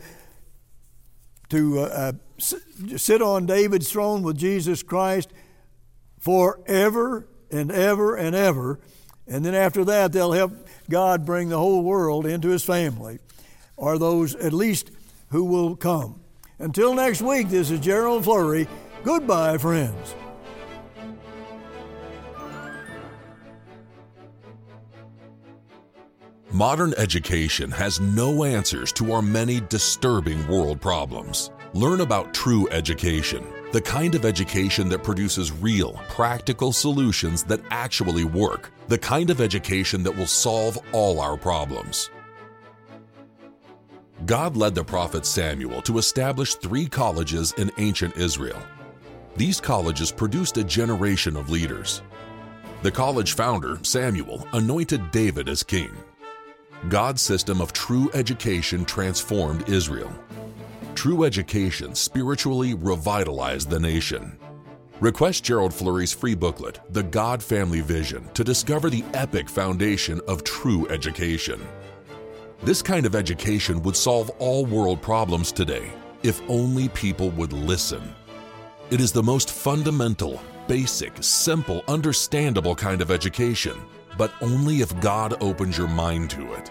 to 1.50 1.80
uh, 1.80 1.82
uh, 1.82 2.12
sit 2.38 3.20
on 3.20 3.46
David's 3.46 3.90
throne 3.90 4.22
with 4.22 4.38
Jesus 4.38 4.82
Christ 4.82 5.30
forever 6.18 7.28
and 7.50 7.70
ever 7.70 8.16
and 8.16 8.34
ever. 8.34 8.80
And 9.26 9.44
then 9.44 9.54
after 9.54 9.84
that, 9.84 10.12
they'll 10.12 10.32
help 10.32 10.52
God 10.88 11.26
bring 11.26 11.48
the 11.48 11.58
whole 11.58 11.82
world 11.82 12.26
into 12.26 12.48
His 12.48 12.64
family 12.64 13.18
are 13.78 13.98
those 13.98 14.34
at 14.36 14.52
least 14.52 14.90
who 15.30 15.44
will 15.44 15.76
come. 15.76 16.21
Until 16.62 16.94
next 16.94 17.22
week, 17.22 17.48
this 17.48 17.72
is 17.72 17.80
Gerald 17.80 18.22
Flurry. 18.22 18.68
Goodbye, 19.02 19.58
friends. 19.58 20.14
Modern 26.52 26.94
education 26.98 27.70
has 27.72 27.98
no 27.98 28.44
answers 28.44 28.92
to 28.92 29.12
our 29.12 29.22
many 29.22 29.60
disturbing 29.62 30.46
world 30.46 30.80
problems. 30.80 31.50
Learn 31.74 32.00
about 32.00 32.32
true 32.32 32.68
education 32.70 33.44
the 33.72 33.80
kind 33.80 34.14
of 34.14 34.26
education 34.26 34.90
that 34.90 35.02
produces 35.02 35.50
real, 35.50 35.94
practical 36.10 36.72
solutions 36.72 37.42
that 37.44 37.60
actually 37.70 38.24
work, 38.24 38.70
the 38.88 38.98
kind 38.98 39.30
of 39.30 39.40
education 39.40 40.02
that 40.02 40.14
will 40.14 40.26
solve 40.26 40.78
all 40.92 41.20
our 41.20 41.38
problems. 41.38 42.10
God 44.26 44.56
led 44.56 44.74
the 44.74 44.84
prophet 44.84 45.26
Samuel 45.26 45.82
to 45.82 45.98
establish 45.98 46.54
three 46.54 46.86
colleges 46.86 47.52
in 47.58 47.72
ancient 47.78 48.16
Israel. 48.16 48.62
These 49.36 49.60
colleges 49.60 50.12
produced 50.12 50.58
a 50.58 50.64
generation 50.64 51.36
of 51.36 51.50
leaders. 51.50 52.02
The 52.82 52.90
college 52.90 53.32
founder, 53.32 53.78
Samuel, 53.82 54.46
anointed 54.52 55.10
David 55.10 55.48
as 55.48 55.64
king. 55.64 55.90
God's 56.88 57.20
system 57.20 57.60
of 57.60 57.72
true 57.72 58.10
education 58.14 58.84
transformed 58.84 59.68
Israel. 59.68 60.12
True 60.94 61.24
education 61.24 61.94
spiritually 61.94 62.74
revitalized 62.74 63.70
the 63.70 63.80
nation. 63.80 64.38
Request 65.00 65.42
Gerald 65.42 65.74
Flurry's 65.74 66.12
free 66.12 66.36
booklet, 66.36 66.78
The 66.90 67.02
God 67.02 67.42
Family 67.42 67.80
Vision, 67.80 68.28
to 68.34 68.44
discover 68.44 68.88
the 68.88 69.04
epic 69.14 69.48
foundation 69.48 70.20
of 70.28 70.44
true 70.44 70.86
education. 70.88 71.60
This 72.64 72.80
kind 72.80 73.06
of 73.06 73.16
education 73.16 73.82
would 73.82 73.96
solve 73.96 74.30
all 74.38 74.64
world 74.64 75.02
problems 75.02 75.50
today 75.50 75.90
if 76.22 76.40
only 76.48 76.88
people 76.90 77.30
would 77.30 77.52
listen. 77.52 78.14
It 78.90 79.00
is 79.00 79.10
the 79.10 79.22
most 79.22 79.50
fundamental, 79.50 80.40
basic, 80.68 81.12
simple, 81.20 81.82
understandable 81.88 82.76
kind 82.76 83.02
of 83.02 83.10
education, 83.10 83.82
but 84.16 84.32
only 84.40 84.80
if 84.80 85.00
God 85.00 85.42
opens 85.42 85.76
your 85.76 85.88
mind 85.88 86.30
to 86.30 86.52
it. 86.52 86.70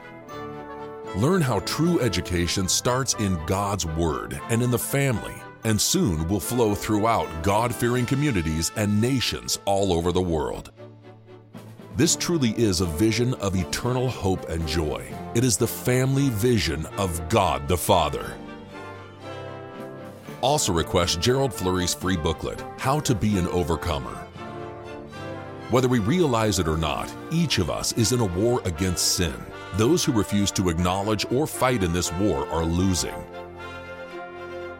Learn 1.18 1.42
how 1.42 1.60
true 1.60 2.00
education 2.00 2.70
starts 2.70 3.16
in 3.16 3.38
God's 3.46 3.86
Word 3.86 4.40
and 4.50 4.62
in 4.62 4.72
the 4.72 4.80
family, 4.80 5.36
and 5.66 5.80
soon 5.80 6.26
will 6.30 6.40
flow 6.40 6.74
throughout 6.74 7.28
God 7.44 7.76
fearing 7.76 8.06
communities 8.06 8.72
and 8.78 9.02
nations 9.02 9.60
all 9.66 9.92
over 9.92 10.14
the 10.14 10.22
world. 10.22 10.72
This 11.98 12.16
truly 12.16 12.52
is 12.52 12.80
a 12.80 12.86
vision 12.86 13.34
of 13.36 13.58
eternal 13.58 14.08
hope 14.08 14.48
and 14.48 14.66
joy. 14.66 15.06
It 15.34 15.44
is 15.46 15.56
the 15.56 15.68
family 15.68 16.30
vision 16.30 16.86
of 16.98 17.30
God 17.30 17.68
the 17.68 17.78
Father. 17.78 18.36
Also, 20.42 20.74
request 20.74 21.22
Gerald 21.22 21.54
Flurry's 21.54 21.94
free 21.94 22.18
booklet, 22.18 22.62
How 22.78 23.00
to 23.00 23.16
Be 23.16 23.38
an 23.38 23.48
Overcomer. 23.48 24.28
Whether 25.70 25.88
we 25.88 26.00
realize 26.00 26.60
it 26.60 26.68
or 26.68 26.78
not, 26.78 27.14
each 27.32 27.60
of 27.60 27.70
us 27.70 27.94
is 27.94 28.12
in 28.12 28.20
a 28.20 28.26
war 28.26 28.62
against 28.66 29.16
sin 29.16 29.34
those 29.78 30.04
who 30.04 30.12
refuse 30.12 30.52
to 30.52 30.70
acknowledge 30.70 31.26
or 31.32 31.48
fight 31.48 31.82
in 31.82 31.94
this 31.94 32.12
war 32.14 32.46
are 32.50 32.66
losing. 32.66 33.16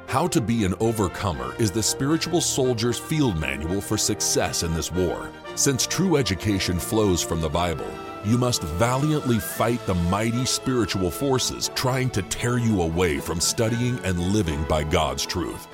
How 0.08 0.28
to 0.28 0.42
be 0.42 0.66
an 0.66 0.74
overcomer 0.82 1.56
is 1.60 1.72
the 1.72 1.82
spiritual 1.82 2.42
soldier's 2.42 3.00
field 3.00 3.40
manual 3.40 3.80
for 3.80 3.98
success 3.98 4.64
in 4.64 4.74
this 4.74 4.92
war. 4.92 5.32
Since 5.56 5.86
true 5.86 6.16
education 6.16 6.80
flows 6.80 7.22
from 7.22 7.42
the 7.42 7.50
Bible, 7.50 7.90
you 8.24 8.38
must 8.38 8.64
valiantly 8.64 9.38
fight 9.38 9.86
the 9.86 9.96
mighty 9.96 10.46
spiritual 10.46 11.12
forces 11.12 11.70
trying 11.76 12.10
to 12.12 12.22
tear 12.24 12.58
you 12.58 12.82
away 12.82 13.20
from 13.20 13.42
studying 13.42 14.00
and 14.06 14.18
living 14.18 14.64
by 14.64 14.84
God's 14.84 15.26
truth. 15.26 15.68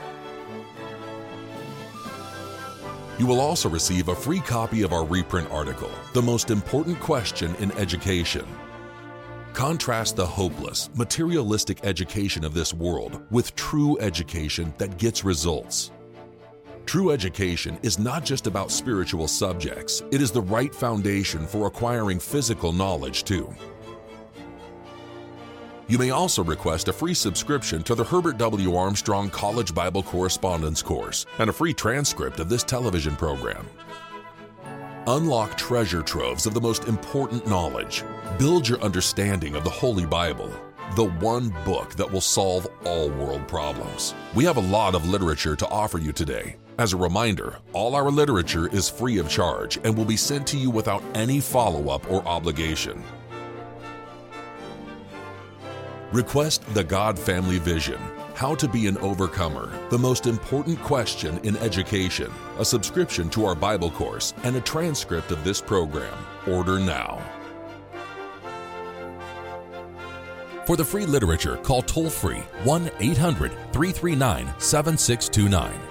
You 3.20 3.28
will 3.28 3.40
also 3.40 3.70
receive 3.70 4.08
a 4.08 4.16
free 4.16 4.40
copy 4.40 4.82
of 4.82 4.94
our 4.94 5.06
reprint 5.06 5.50
article, 5.52 5.92
The 6.14 6.22
Most 6.22 6.50
Important 6.50 7.00
Question 7.00 7.56
in 7.56 7.72
Education 7.74 8.46
Contrast 9.54 10.16
the 10.16 10.26
hopeless, 10.26 10.90
materialistic 10.96 11.84
education 11.84 12.44
of 12.44 12.54
this 12.54 12.74
world 12.74 13.22
with 13.32 13.56
true 13.56 13.98
education 14.00 14.74
that 14.78 14.98
gets 14.98 15.24
results. 15.24 15.92
True 16.88 17.12
education 17.12 17.78
is 17.84 18.00
not 18.00 18.24
just 18.24 18.48
about 18.48 18.72
spiritual 18.72 19.28
subjects, 19.28 20.04
it 20.10 20.22
is 20.22 20.32
the 20.32 20.42
right 20.42 20.74
foundation 20.74 21.46
for 21.46 21.68
acquiring 21.68 22.18
physical 22.18 22.72
knowledge 22.72 23.26
too. 23.26 23.54
You 25.90 25.98
may 25.98 26.12
also 26.12 26.46
request 26.46 26.88
a 26.88 26.94
free 26.94 27.14
subscription 27.14 27.84
to 27.84 27.94
the 27.94 28.06
Herbert 28.06 28.38
W. 28.38 28.78
Armstrong 28.78 29.30
College 29.30 29.76
Bible 29.76 30.02
Correspondence 30.02 30.82
Course 30.82 31.26
and 31.40 31.50
a 31.50 31.54
free 31.54 31.74
transcript 31.74 32.40
of 32.40 32.48
this 32.48 32.64
television 32.64 33.18
program. 33.18 33.68
Unlock 35.08 35.58
treasure 35.58 36.02
troves 36.02 36.46
of 36.46 36.54
the 36.54 36.62
most 36.62 36.86
important 36.86 37.46
knowledge. 37.46 38.06
Build 38.40 38.66
your 38.66 38.80
understanding 38.80 39.58
of 39.58 39.66
the 39.66 39.70
Holy 39.70 40.06
Bible, 40.06 40.54
the 40.96 41.10
one 41.20 41.50
book 41.66 41.96
that 41.96 42.10
will 42.10 42.22
solve 42.22 42.66
all 42.86 43.10
world 43.10 43.46
problems. 43.46 44.16
We 44.34 44.46
have 44.46 44.56
a 44.56 44.62
lot 44.62 44.96
of 44.96 45.10
literature 45.10 45.58
to 45.58 45.68
offer 45.68 45.98
you 45.98 46.14
today. 46.14 46.56
As 46.78 46.94
a 46.94 46.98
reminder, 46.98 47.58
all 47.74 47.96
our 47.96 48.12
literature 48.12 48.68
is 48.68 48.88
free 48.90 49.18
of 49.18 49.28
charge 49.28 49.80
and 49.84 49.98
will 49.98 50.06
be 50.06 50.18
sent 50.18 50.46
to 50.48 50.58
you 50.58 50.70
without 50.70 51.04
any 51.16 51.40
follow 51.40 51.90
up 51.90 52.10
or 52.12 52.26
obligation. 52.28 53.04
Request 56.12 56.64
the 56.74 56.84
God 56.84 57.18
Family 57.18 57.58
Vision 57.58 58.00
how 58.38 58.54
to 58.54 58.68
Be 58.68 58.86
an 58.86 59.00
Overcomer, 59.00 59.72
the 59.90 59.98
most 59.98 60.28
important 60.28 60.80
question 60.84 61.40
in 61.40 61.58
education, 61.58 62.32
a 62.60 62.66
subscription 62.66 63.32
to 63.32 63.46
our 63.46 63.56
Bible 63.56 63.90
course, 63.90 64.36
and 64.44 64.56
a 64.56 64.62
transcript 64.62 65.32
of 65.32 65.44
this 65.44 65.60
program. 65.60 66.14
Order 66.48 66.78
now. 66.78 67.20
For 70.68 70.78
the 70.78 70.86
free 70.86 71.08
literature, 71.08 71.58
call 71.58 71.82
toll 71.82 72.12
free 72.12 72.44
1 72.64 72.92
800 73.00 73.52
339 73.74 74.54
7629. 74.60 75.87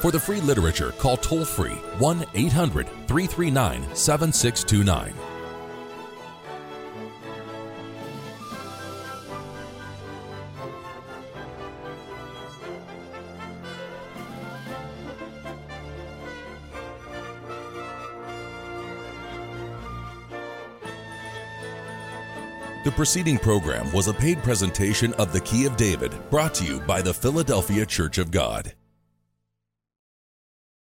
For 0.00 0.10
the 0.10 0.18
free 0.18 0.40
literature, 0.40 0.92
call 0.92 1.18
toll 1.18 1.44
free 1.44 1.74
1 1.98 2.24
800 2.34 2.86
339 3.06 3.94
7629. 3.94 5.14
The 22.82 22.90
preceding 22.92 23.36
program 23.36 23.92
was 23.92 24.08
a 24.08 24.14
paid 24.14 24.42
presentation 24.42 25.12
of 25.14 25.34
the 25.34 25.40
Key 25.40 25.66
of 25.66 25.76
David, 25.76 26.14
brought 26.30 26.54
to 26.54 26.64
you 26.64 26.80
by 26.80 27.02
the 27.02 27.12
Philadelphia 27.12 27.84
Church 27.84 28.16
of 28.16 28.30
God. 28.30 28.72